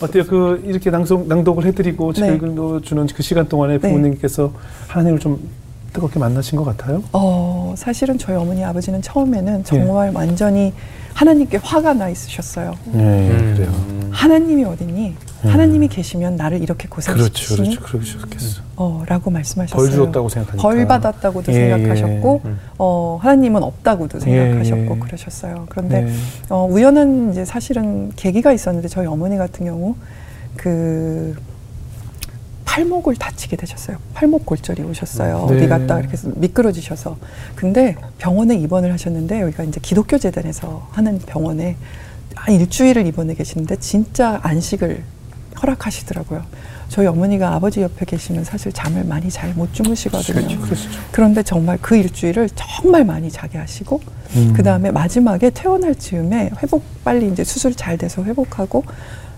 어때요? 0.00 0.24
그 0.26 0.62
이렇게 0.64 0.90
낭송, 0.90 1.28
낭독을 1.28 1.66
해드리고 1.66 2.14
네. 2.14 2.20
책을 2.32 2.52
읽어주는 2.52 3.06
그 3.14 3.22
시간 3.22 3.46
동안에 3.46 3.74
네. 3.74 3.78
부모님께서 3.80 4.50
하나님을 4.88 5.18
좀 5.20 5.38
뜨겁게 5.92 6.18
만나신 6.18 6.56
것 6.56 6.64
같아요? 6.64 7.02
어, 7.12 7.74
사실은 7.76 8.18
저희 8.18 8.36
어머니 8.36 8.64
아버지는 8.64 8.98
예. 8.98 9.02
처음에는 9.02 9.64
정말 9.64 10.10
완전히 10.12 10.72
하나님께 11.14 11.58
화가 11.62 11.94
나 11.94 12.08
있으셨어요. 12.08 12.74
네, 12.92 13.28
그래요. 13.54 13.72
하나님이 14.10 14.64
어딨니? 14.64 15.16
하나님이 15.42 15.88
계시면 15.88 16.36
나를 16.36 16.62
이렇게 16.62 16.86
음. 16.86 16.90
그렇죠, 16.90 17.10
고생시키시니? 17.16 17.76
그렇죠. 17.76 17.98
그러셨겠어. 18.18 18.62
어, 18.76 19.02
라고 19.06 19.30
말씀하셨어요. 19.30 19.76
벌 19.76 19.90
주었다고 19.90 20.28
생각하니까. 20.28 20.62
벌 20.62 20.86
받았다고도 20.86 21.52
예, 21.52 21.70
생각하셨고, 21.70 22.42
예. 22.46 22.50
어, 22.78 23.18
하나님은 23.20 23.62
없다고도 23.62 24.20
생각하셨고, 24.20 24.86
예, 24.86 24.94
예. 24.94 24.98
그러셨어요. 24.98 25.66
그런데, 25.68 26.02
네. 26.02 26.12
어, 26.50 26.66
우연한 26.70 27.30
이제 27.32 27.44
사실은 27.44 28.12
계기가 28.16 28.52
있었는데, 28.52 28.88
저희 28.88 29.06
어머니 29.06 29.36
같은 29.38 29.66
경우, 29.66 29.94
그, 30.56 31.34
팔목을 32.70 33.16
다치게 33.16 33.56
되셨어요. 33.56 33.96
팔목 34.14 34.46
골절이 34.46 34.82
오셨어요. 34.84 35.46
네. 35.50 35.56
어디 35.56 35.68
갔다 35.68 35.98
이렇게 35.98 36.12
해서 36.12 36.30
미끄러지셔서. 36.36 37.16
근데 37.56 37.96
병원에 38.18 38.54
입원을 38.54 38.92
하셨는데, 38.92 39.40
여기가 39.40 39.64
이제 39.64 39.80
기독교 39.82 40.18
재단에서 40.18 40.88
하는 40.92 41.18
병원에 41.18 41.76
한 42.36 42.54
일주일을 42.54 43.06
입원해 43.08 43.34
계시는데, 43.34 43.76
진짜 43.80 44.38
안식을 44.44 45.02
허락하시더라고요. 45.60 46.44
저희 46.88 47.08
어머니가 47.08 47.54
아버지 47.54 47.82
옆에 47.82 48.04
계시면 48.04 48.44
사실 48.44 48.72
잠을 48.72 49.04
많이 49.04 49.30
잘 49.30 49.52
못 49.54 49.74
주무시거든요. 49.74 50.46
그렇죠, 50.46 50.60
그렇죠. 50.60 50.90
그런데 51.10 51.42
정말 51.42 51.76
그 51.82 51.96
일주일을 51.96 52.50
정말 52.54 53.04
많이 53.04 53.30
자게 53.30 53.58
하시고 53.58 54.00
음. 54.36 54.52
그 54.56 54.62
다음에 54.62 54.90
마지막에 54.92 55.50
퇴원할 55.50 55.96
즈음에 55.96 56.50
회복 56.62 56.82
빨리 57.04 57.28
이제 57.28 57.44
수술 57.44 57.74
잘 57.74 57.98
돼서 57.98 58.24
회복하고 58.24 58.84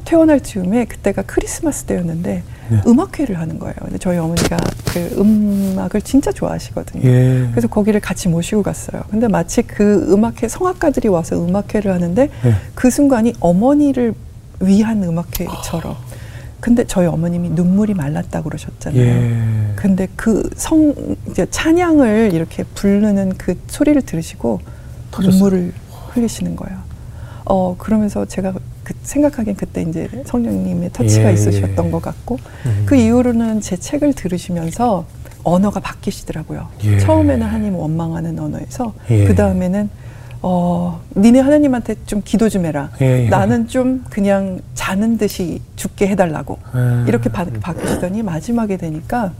퇴원할 0.05 0.40
즈음에 0.40 0.85
그때가 0.87 1.23
크리스마스 1.23 1.85
때였는데 1.85 2.42
네. 2.72 2.80
음악회를 2.87 3.38
하는 3.38 3.58
거예요. 3.58 3.74
근데 3.80 3.98
저희 3.98 4.16
어머니가 4.18 4.56
그 4.87 5.14
음악을 5.18 6.00
진짜 6.02 6.32
좋아하시거든요. 6.32 7.02
예. 7.08 7.48
그래서 7.50 7.68
거기를 7.68 8.00
같이 8.00 8.28
모시고 8.28 8.62
갔어요. 8.62 9.02
근데 9.11 9.28
마치 9.28 9.62
그 9.62 10.06
음악회 10.12 10.48
성악가들이 10.48 11.08
와서 11.08 11.37
음악회를 11.44 11.92
하는데 11.92 12.28
네. 12.42 12.54
그 12.74 12.90
순간이 12.90 13.35
어머니를 13.40 14.14
위한 14.61 15.02
음악회처럼. 15.02 15.96
근데 16.61 16.85
저희 16.87 17.06
어머님이 17.06 17.50
눈물이 17.50 17.92
말랐다고 17.94 18.48
그러셨잖아요. 18.48 19.00
예. 19.02 19.72
근데 19.76 20.06
그 20.16 20.48
성 20.56 20.94
이제 21.30 21.46
찬양을 21.50 22.30
이렇게 22.32 22.62
부르는 22.62 23.35
그 23.37 23.58
소리를 23.66 24.00
들으시고 24.02 24.61
터졌어요. 25.11 25.32
눈물을 25.40 25.72
흘리시는 26.11 26.54
거예요. 26.56 26.78
어 27.44 27.74
그러면서 27.76 28.24
제가 28.26 28.52
그 28.52 28.61
생각하기엔 29.02 29.56
그때 29.56 29.82
이제 29.82 30.08
성령님의 30.26 30.90
터치가 30.92 31.28
예, 31.28 31.34
있으셨던 31.34 31.86
예. 31.86 31.90
것 31.90 32.00
같고 32.02 32.38
음. 32.66 32.82
그 32.86 32.96
이후로는 32.96 33.60
제 33.60 33.76
책을 33.76 34.12
들으시면서 34.14 35.04
언어가 35.44 35.80
바뀌시더라고요. 35.80 36.68
예. 36.84 36.98
처음에는 36.98 37.46
하나님 37.46 37.76
원망하는 37.76 38.38
언어에서 38.38 38.94
예. 39.10 39.24
그 39.24 39.34
다음에는 39.34 39.90
어 40.44 41.00
니네 41.16 41.40
하나님한테 41.40 41.96
좀 42.06 42.20
기도 42.24 42.48
좀 42.48 42.64
해라. 42.64 42.90
예, 43.00 43.24
예. 43.24 43.28
나는 43.28 43.68
좀 43.68 44.04
그냥 44.10 44.60
자는 44.74 45.18
듯이 45.18 45.60
죽게 45.76 46.08
해달라고. 46.08 46.58
예. 46.74 47.08
이렇게 47.08 47.30
바, 47.30 47.44
바뀌시더니 47.44 48.22
마지막에 48.22 48.76
되니까 48.76 49.32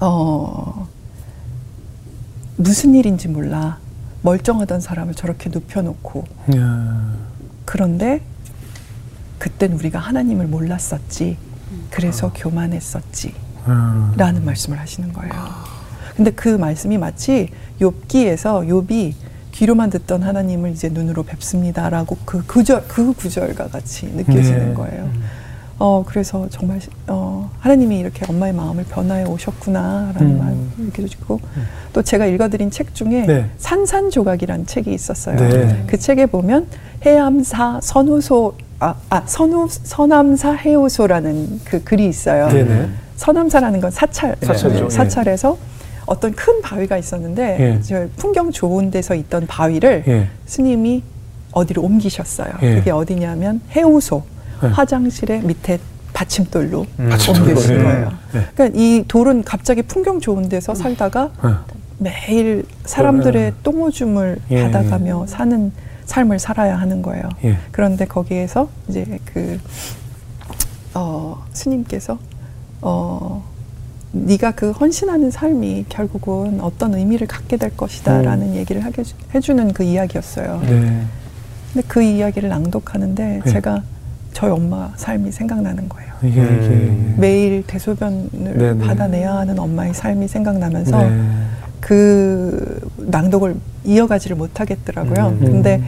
어 0.00 0.88
무슨 2.56 2.94
일인지 2.94 3.28
몰라 3.28 3.78
멀쩡하던 4.22 4.80
사람을 4.80 5.14
저렇게 5.14 5.50
눕혀놓고 5.50 6.24
야. 6.56 7.14
그런데 7.64 8.20
그땐 9.38 9.72
우리가 9.72 9.98
하나님을 9.98 10.46
몰랐었지 10.46 11.36
그래서 11.90 12.32
교만했었지 12.34 13.34
아. 13.64 14.12
라는 14.16 14.44
말씀을 14.44 14.78
하시는 14.78 15.12
거예요. 15.12 15.32
근데 16.16 16.30
그 16.30 16.48
말씀이 16.48 16.98
마치 16.98 17.48
욥기에서 17.80 18.66
욥이 18.66 19.14
귀로만 19.52 19.90
듣던 19.90 20.22
하나님을 20.22 20.70
이제 20.70 20.88
눈으로 20.88 21.22
뵙습니다라고 21.22 22.16
그 22.24 22.44
구절 22.46 22.84
그 22.88 23.12
구절과 23.12 23.68
같이 23.68 24.06
느껴지는 24.06 24.68
네. 24.68 24.74
거예요. 24.74 25.10
어 25.80 26.04
그래서 26.06 26.48
정말 26.50 26.80
어 27.06 27.50
하나님이 27.60 27.98
이렇게 27.98 28.24
엄마의 28.28 28.52
마음을 28.52 28.84
변화해 28.84 29.24
오셨구나라는 29.24 30.22
음. 30.22 30.38
말 30.38 30.86
느껴지고 30.86 31.40
또 31.92 32.02
제가 32.02 32.26
읽어드린 32.26 32.70
책 32.70 32.94
중에 32.94 33.26
네. 33.26 33.50
산산조각이라는 33.58 34.66
책이 34.66 34.92
있었어요. 34.92 35.36
네. 35.36 35.84
그 35.86 35.96
책에 35.96 36.26
보면 36.26 36.66
해암사 37.04 37.80
선우소 37.82 38.54
아, 38.80 38.94
아 39.10 39.22
선우 39.26 39.66
서남사 39.68 40.52
해우소라는 40.52 41.60
그 41.64 41.82
글이 41.82 42.06
있어요. 42.06 42.48
네네. 42.48 42.88
서남사라는 43.16 43.80
건 43.80 43.90
사찰 43.90 44.36
사찰이죠. 44.40 44.84
예. 44.84 44.90
사찰에서 44.90 45.58
어떤 46.06 46.32
큰 46.32 46.62
바위가 46.62 46.96
있었는데 46.96 47.56
예. 47.60 47.82
저 47.82 48.06
풍경 48.16 48.50
좋은 48.50 48.90
데서 48.90 49.14
있던 49.14 49.46
바위를 49.46 50.04
예. 50.06 50.28
스님이 50.46 51.02
어디로 51.52 51.82
옮기셨어요. 51.82 52.50
예. 52.62 52.74
그게 52.76 52.90
어디냐면 52.90 53.60
해우소 53.72 54.22
예. 54.62 54.68
화장실의 54.68 55.42
밑에 55.42 55.78
받침돌로 56.12 56.86
옮기신 56.98 57.78
예. 57.78 57.82
거예요. 57.82 58.12
예. 58.34 58.46
그러니까 58.54 58.78
이 58.78 59.04
돌은 59.08 59.42
갑자기 59.42 59.82
풍경 59.82 60.20
좋은 60.20 60.48
데서 60.48 60.74
살다가 60.74 61.30
어. 61.42 61.64
매일 61.98 62.64
사람들의 62.84 63.54
똥오줌을 63.64 64.38
예. 64.52 64.62
받아가며 64.62 65.26
사는 65.26 65.72
삶을 66.08 66.38
살아야 66.38 66.76
하는 66.80 67.02
거예요. 67.02 67.28
예. 67.44 67.58
그런데 67.70 68.06
거기에서 68.06 68.68
이제 68.88 69.18
그 69.26 69.58
어, 70.94 71.44
스님께서 71.52 72.18
어, 72.80 73.44
네가 74.12 74.52
그 74.52 74.70
헌신하는 74.70 75.30
삶이 75.30 75.84
결국은 75.90 76.60
어떤 76.62 76.94
의미를 76.94 77.26
갖게 77.26 77.58
될 77.58 77.76
것이다라는 77.76 78.54
얘기를 78.56 78.82
하게 78.84 79.02
해주- 79.02 79.14
해주는 79.34 79.72
그 79.74 79.82
이야기였어요. 79.82 80.60
음. 80.64 80.66
네. 80.66 81.04
근데 81.74 81.86
그 81.86 82.02
이야기를 82.02 82.48
낭독하는데 82.48 83.40
네. 83.44 83.50
제가 83.50 83.82
저희 84.32 84.50
엄마 84.50 84.90
삶이 84.96 85.30
생각나는 85.30 85.88
거예요. 85.90 86.08
이게 86.22 86.40
음. 86.40 87.14
이게 87.14 87.20
매일 87.20 87.62
대소변을 87.66 88.28
네네. 88.32 88.78
받아내야 88.86 89.34
하는 89.36 89.58
엄마의 89.58 89.92
삶이 89.92 90.26
생각나면서 90.26 91.02
네. 91.02 91.22
그 91.80 92.80
낭독을 92.96 93.56
이어가지를 93.92 94.36
못하겠더라고요. 94.36 95.28
음. 95.28 95.40
근데 95.40 95.82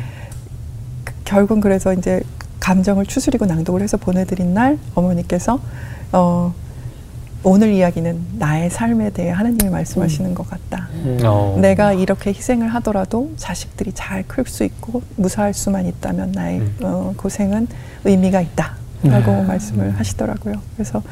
그- 1.04 1.12
결국은 1.24 1.60
그래서 1.60 1.92
이제 1.92 2.20
감정을 2.58 3.06
추스리고 3.06 3.46
낭독을 3.46 3.82
해서 3.82 3.96
보내드린 3.96 4.54
날 4.54 4.78
어머니께서 4.94 5.60
어, 6.12 6.52
오늘 7.42 7.72
이야기는 7.72 8.18
나의 8.38 8.68
삶에 8.68 9.10
대해 9.10 9.30
하나님이 9.30 9.70
말씀하시는 9.70 10.34
것 10.34 10.48
같다. 10.50 10.88
어. 11.24 11.56
내가 11.60 11.92
이렇게 11.94 12.30
희생을 12.32 12.68
하더라도 12.74 13.32
자식들이 13.36 13.92
잘 13.94 14.24
클 14.28 14.44
수 14.46 14.64
있고 14.64 15.02
무사할 15.16 15.54
수만 15.54 15.86
있다면 15.86 16.32
나의 16.32 16.58
음. 16.60 16.76
어, 16.82 17.14
고생은 17.16 17.66
의미가 18.04 18.40
있다. 18.42 18.80
라고 19.02 19.32
네. 19.32 19.42
말씀을 19.44 19.98
하시더라고요. 19.98 20.56
그래서 20.76 21.02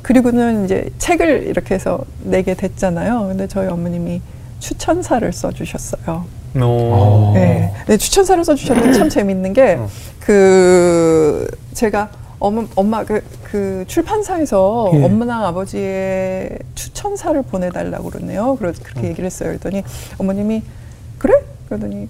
그리고는 0.00 0.64
이제 0.64 0.88
책을 0.96 1.42
이렇게 1.46 1.74
해서 1.74 2.00
내게 2.22 2.54
됐잖아요. 2.54 3.26
근데 3.28 3.46
저희 3.46 3.68
어머님이 3.68 4.22
추천사를 4.58 5.32
써주셨어요. 5.32 6.24
어. 6.56 7.32
네. 7.34 7.72
네, 7.86 7.96
추천사를 7.96 8.42
써주셨는데 8.44 8.92
참 8.98 9.08
재밌는 9.08 9.52
게 9.52 9.74
어. 9.74 9.88
그 10.20 11.46
제가 11.72 12.10
엄마, 12.38 12.66
엄마 12.74 13.04
그, 13.04 13.22
그 13.42 13.84
출판사에서 13.86 14.90
예. 14.94 15.04
엄마나 15.04 15.46
아버지의 15.48 16.58
추천사를 16.74 17.40
보내달라고 17.42 18.10
그러네요. 18.10 18.56
그래서 18.56 18.82
그렇게 18.82 19.08
얘기를 19.08 19.24
했어요. 19.24 19.48
그랬더니 19.50 19.82
어머님이 20.18 20.62
그래? 21.18 21.34
그러더니 21.68 22.08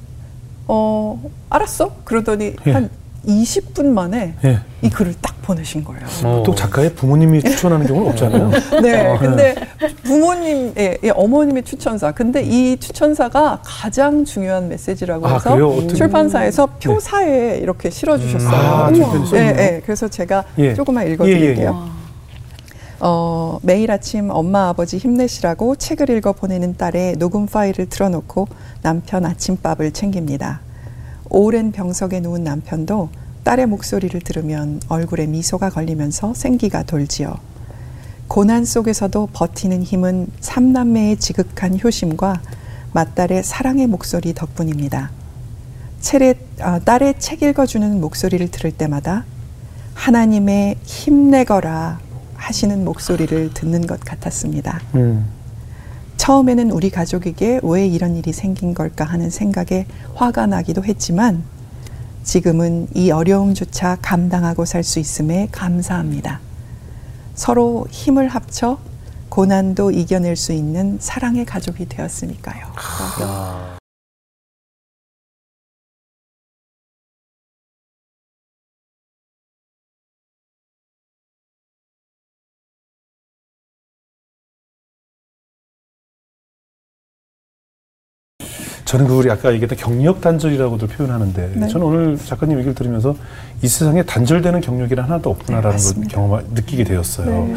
어 0.66 1.22
알았어. 1.50 1.96
그러더니 2.04 2.56
예. 2.66 2.72
한 2.72 2.90
20분 3.26 3.86
만에 3.86 4.34
예. 4.44 4.60
이 4.82 4.90
글을 4.90 5.14
딱 5.20 5.34
보내신 5.42 5.84
거예요. 5.84 6.02
어. 6.24 6.42
또 6.44 6.54
작가의 6.54 6.94
부모님이 6.94 7.42
추천하는 7.42 7.86
경우는 7.86 8.10
없잖아요. 8.10 8.50
네, 8.82 9.16
근데 9.18 9.54
부모님, 10.02 10.72
예, 10.78 10.96
예, 11.02 11.10
어머님의 11.10 11.62
추천사. 11.64 12.12
근데 12.12 12.42
이 12.42 12.76
추천사가 12.78 13.60
가장 13.62 14.24
중요한 14.24 14.68
메시지라고 14.68 15.26
아, 15.26 15.34
해서 15.34 15.50
그래요? 15.50 15.68
어떻게- 15.70 15.94
출판사에서 15.94 16.66
표사에 16.82 17.58
이렇게 17.58 17.90
실어주셨어요. 17.90 18.50
아, 18.56 18.92
출판에 18.92 19.26
써 19.26 19.36
예. 19.36 19.40
예, 19.40 19.82
그래서 19.84 20.08
제가 20.08 20.44
예. 20.58 20.74
조금만 20.74 21.06
예, 21.06 21.12
읽어드릴게요. 21.12 21.90
어, 23.00 23.58
매일 23.62 23.90
아침 23.90 24.30
엄마 24.30 24.68
아버지 24.68 24.96
힘내시라고 24.96 25.76
책을 25.76 26.08
읽어 26.10 26.32
보내는 26.32 26.76
딸의 26.78 27.16
녹음 27.18 27.44
파일을 27.46 27.86
틀어놓고 27.90 28.48
남편 28.82 29.26
아침밥을 29.26 29.90
챙깁니다. 29.92 30.60
오랜 31.36 31.72
병석에 31.72 32.20
누운 32.20 32.44
남편도 32.44 33.08
딸의 33.42 33.66
목소리를 33.66 34.20
들으면 34.20 34.80
얼굴에 34.88 35.26
미소가 35.26 35.68
걸리면서 35.68 36.32
생기가 36.32 36.84
돌지요. 36.84 37.34
고난 38.28 38.64
속에서도 38.64 39.30
버티는 39.32 39.82
힘은 39.82 40.28
삼남매의 40.38 41.16
지극한 41.16 41.76
효심과 41.82 42.40
맏딸의 42.92 43.42
사랑의 43.42 43.88
목소리 43.88 44.32
덕분입니다. 44.32 45.10
체레, 46.00 46.34
아, 46.60 46.78
딸의 46.78 47.16
책 47.18 47.42
읽어주는 47.42 48.00
목소리를 48.00 48.48
들을 48.52 48.70
때마다 48.70 49.24
하나님의 49.94 50.76
힘내거라 50.84 51.98
하시는 52.36 52.84
목소리를 52.84 53.52
듣는 53.54 53.88
것 53.88 53.98
같았습니다. 53.98 54.80
음. 54.94 55.26
처음에는 56.24 56.70
우리 56.70 56.88
가족에게 56.88 57.60
왜 57.62 57.86
이런 57.86 58.16
일이 58.16 58.32
생긴 58.32 58.72
걸까 58.72 59.04
하는 59.04 59.28
생각에 59.28 59.84
화가 60.14 60.46
나기도 60.46 60.82
했지만 60.82 61.44
지금은 62.22 62.88
이 62.94 63.10
어려움조차 63.10 63.98
감당하고 64.00 64.64
살 64.64 64.82
수 64.82 65.00
있음에 65.00 65.48
감사합니다. 65.52 66.40
서로 67.34 67.86
힘을 67.90 68.28
합쳐 68.28 68.78
고난도 69.28 69.90
이겨낼 69.90 70.36
수 70.36 70.54
있는 70.54 70.96
사랑의 70.98 71.44
가족이 71.44 71.90
되었으니까요. 71.90 72.68
저는 88.94 89.08
그 89.08 89.14
우리 89.14 89.28
아까 89.28 89.52
얘기했던 89.52 89.76
경력 89.76 90.20
단절이라고도 90.20 90.86
표현하는데 90.86 91.52
네. 91.56 91.66
저는 91.66 91.84
오늘 91.84 92.16
작가님 92.16 92.56
얘기를 92.58 92.76
들으면서 92.76 93.16
이 93.60 93.66
세상에 93.66 94.04
단절되는 94.04 94.60
경력이란 94.60 95.06
하나도 95.06 95.30
없구나라는 95.30 95.76
네, 95.76 95.94
걸. 95.94 96.04
경험 96.08 96.44
느끼게 96.54 96.84
되었어요. 96.84 97.26
네. 97.26 97.54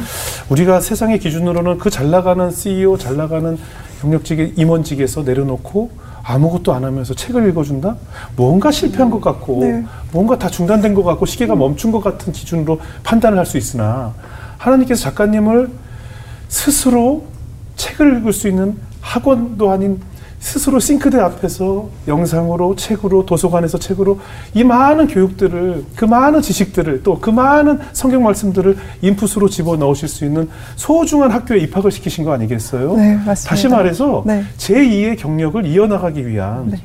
우리가 0.49 0.81
세상의 0.81 1.19
기준으로는 1.19 1.77
그 1.77 1.91
잘 1.91 2.09
나가는 2.09 2.49
CEO, 2.49 2.97
잘 2.97 3.17
나가는 3.17 3.55
경력직의 4.01 4.53
임원직에서 4.55 5.21
내려놓고 5.21 5.91
아무것도 6.23 6.73
안 6.73 6.83
하면서 6.83 7.13
책을 7.13 7.47
읽어준다? 7.49 7.97
뭔가 8.35 8.71
실패한 8.71 9.11
것 9.11 9.21
같고, 9.21 9.59
네. 9.61 9.85
뭔가 10.11 10.39
다 10.39 10.49
중단된 10.49 10.93
것 10.95 11.03
같고, 11.03 11.25
시계가 11.27 11.55
멈춘 11.55 11.91
것 11.91 12.03
같은 12.03 12.33
기준으로 12.33 12.79
판단을 13.03 13.37
할 13.37 13.45
수 13.45 13.57
있으나, 13.57 14.13
하나님께서 14.57 15.03
작가님을 15.03 15.69
스스로 16.49 17.25
책을 17.77 18.17
읽을 18.17 18.33
수 18.33 18.47
있는 18.47 18.75
학원도 19.01 19.71
아닌 19.71 20.01
스스로 20.39 20.79
싱크대 20.79 21.19
앞에서 21.19 21.89
영상으로 22.07 22.75
책으로 22.75 23.25
도서관에서 23.25 23.79
책으로 23.79 24.19
이 24.53 24.63
많은 24.63 25.07
교육들을 25.07 25.83
그 25.95 26.05
많은 26.05 26.41
지식들을 26.41 27.03
또 27.03 27.17
그 27.19 27.29
많은 27.31 27.79
성경 27.93 28.23
말씀들을 28.23 28.77
인풋으로 29.01 29.49
집어 29.49 29.75
넣으실 29.75 30.07
수 30.07 30.23
있는 30.23 30.47
소중한 30.75 31.31
학교에 31.31 31.57
입학을 31.59 31.91
시키신 31.91 32.23
거 32.23 32.31
아니겠어요? 32.33 32.95
네, 32.95 33.15
맞습니다. 33.15 33.49
다시 33.49 33.67
말해서 33.67 34.23
네. 34.25 34.43
제2의 34.57 35.17
경력을 35.17 35.65
이어나가기 35.65 36.25
위한 36.27 36.69
네. 36.69 36.77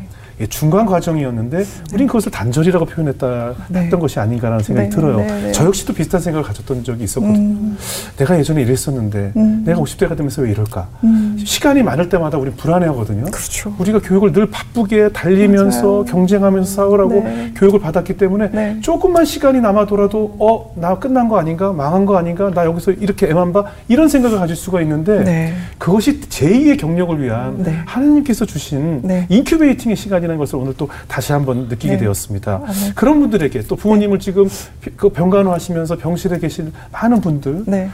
예, 0.42 0.46
중간 0.48 0.86
과정이었는데 0.86 1.64
우린 1.94 2.08
그것을 2.08 2.32
단절이라고 2.32 2.84
표현했다 2.84 3.54
네. 3.68 3.80
했던 3.82 4.00
것이 4.00 4.18
아닌가라는 4.18 4.64
생각이 4.64 4.90
네, 4.90 4.94
들어요. 4.94 5.18
네, 5.18 5.26
네. 5.26 5.52
저 5.52 5.64
역시도 5.64 5.92
비슷한 5.92 6.20
생각을 6.20 6.44
가졌던 6.44 6.82
적이 6.82 7.04
있었거든요. 7.04 7.38
음, 7.38 7.78
내가 8.16 8.36
예전에 8.36 8.62
이랬었는데 8.62 9.32
음. 9.36 9.62
내가 9.64 9.80
50대가 9.80 10.16
되면서 10.16 10.42
왜 10.42 10.50
이럴까? 10.50 10.88
음. 11.04 11.36
시간이 11.38 11.84
많을 11.84 12.08
때마다 12.08 12.38
우리 12.38 12.50
불안해하거든요. 12.50 13.26
그렇죠. 13.30 13.72
우리가 13.78 14.00
교육을 14.00 14.32
늘 14.32 14.50
바쁘게 14.50 15.10
달리면서 15.10 15.82
맞아요. 15.86 16.04
경쟁하면서 16.06 16.74
싸우라고 16.74 17.12
네. 17.22 17.52
교육을 17.54 17.78
받았기 17.78 18.16
때문에 18.16 18.50
네. 18.50 18.78
조금만 18.80 19.24
시간이 19.24 19.60
남아도라도 19.60 20.36
어, 20.40 20.74
나 20.76 20.98
끝난 20.98 21.28
거 21.28 21.38
아닌가? 21.38 21.72
망한 21.72 22.04
거 22.04 22.16
아닌가? 22.16 22.50
나 22.52 22.64
여기서 22.64 22.90
이렇게 22.92 23.28
애만 23.28 23.52
봐? 23.52 23.64
이런 23.86 24.08
생각을 24.08 24.38
가질 24.38 24.56
수가 24.56 24.80
있는데 24.80 25.22
네. 25.22 25.54
그것이 25.78 26.20
제2의 26.22 26.80
경력을 26.80 27.22
위한 27.22 27.62
네. 27.62 27.78
하나님께서 27.86 28.44
주신 28.44 29.02
네. 29.02 29.26
incubating의 29.28 29.96
시간이라는 29.96 30.38
것을 30.38 30.56
오늘 30.56 30.74
또 30.76 30.88
다시 31.06 31.32
한번 31.32 31.68
느끼게 31.68 31.94
네. 31.94 31.98
되었습니다. 31.98 32.62
아, 32.64 32.72
네. 32.72 32.92
그런 32.94 33.20
분들에게 33.20 33.62
또 33.62 33.76
부모님을 33.76 34.18
지금 34.18 34.48
그 34.96 35.10
병간호 35.10 35.52
하시면서 35.52 35.96
병실에 35.96 36.38
계신 36.38 36.72
많은 36.90 37.20
분들 37.20 37.64
네. 37.66 37.90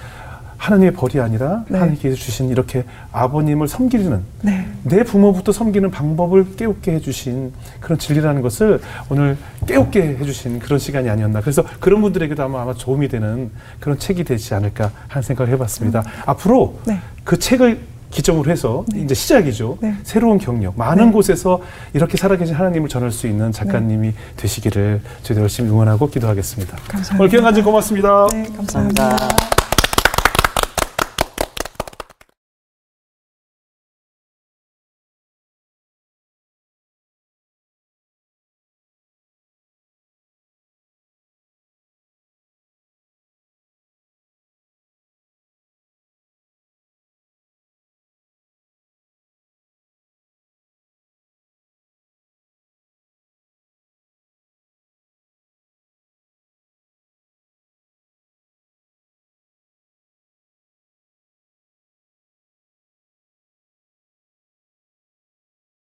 하나님의 0.57 0.93
벌이 0.93 1.21
아니라 1.21 1.65
네. 1.69 1.79
하나님께서 1.79 2.17
주신 2.17 2.49
이렇게 2.49 2.85
아버님을 3.13 3.69
섬기는 3.69 4.21
네. 4.43 4.67
내 4.83 5.05
부모부터 5.05 5.53
섬기는 5.53 5.91
방법을 5.91 6.57
깨우게 6.57 6.93
해주신 6.95 7.53
그런 7.81 7.99
진리라는 7.99 8.43
것을 8.43 8.81
오늘 9.09 9.37
깨우게 9.67 10.19
해주신 10.21 10.59
그런 10.59 10.79
시간이 10.79 11.09
아니었나. 11.09 11.41
그래서 11.41 11.65
그런 11.81 12.03
분들에게도 12.03 12.43
아마, 12.43 12.63
아마 12.63 12.75
도움이 12.75 13.09
되는 13.09 13.51
그런 13.79 13.99
책이 13.99 14.25
되지 14.25 14.55
않을까 14.55 14.91
하는 15.07 15.23
생각을 15.23 15.53
해봤습니다. 15.53 16.05
앞으로 16.27 16.79
네. 16.87 16.99
그 17.23 17.39
책을 17.39 17.98
기점으로 18.11 18.51
해서 18.51 18.85
이제 18.95 19.15
시작이죠. 19.15 19.79
네. 19.81 19.95
새로운 20.03 20.39
경력, 20.39 20.77
많은 20.77 21.07
네. 21.07 21.13
곳에서 21.13 21.61
이렇게 21.93 22.17
살아계신 22.17 22.55
하나님을 22.55 22.89
전할 22.89 23.11
수 23.11 23.27
있는 23.27 23.53
작가님이 23.53 24.13
되시기를 24.37 25.01
저희도 25.23 25.43
열심히 25.43 25.71
응원하고 25.71 26.09
기도하겠습니다. 26.09 26.77
감사합니다. 26.89 27.25
오늘 27.37 27.43
간증 27.43 27.65
고맙습니다. 27.65 28.27
네, 28.33 28.45
감사합니다. 28.57 29.09
감사합니다. 29.09 29.68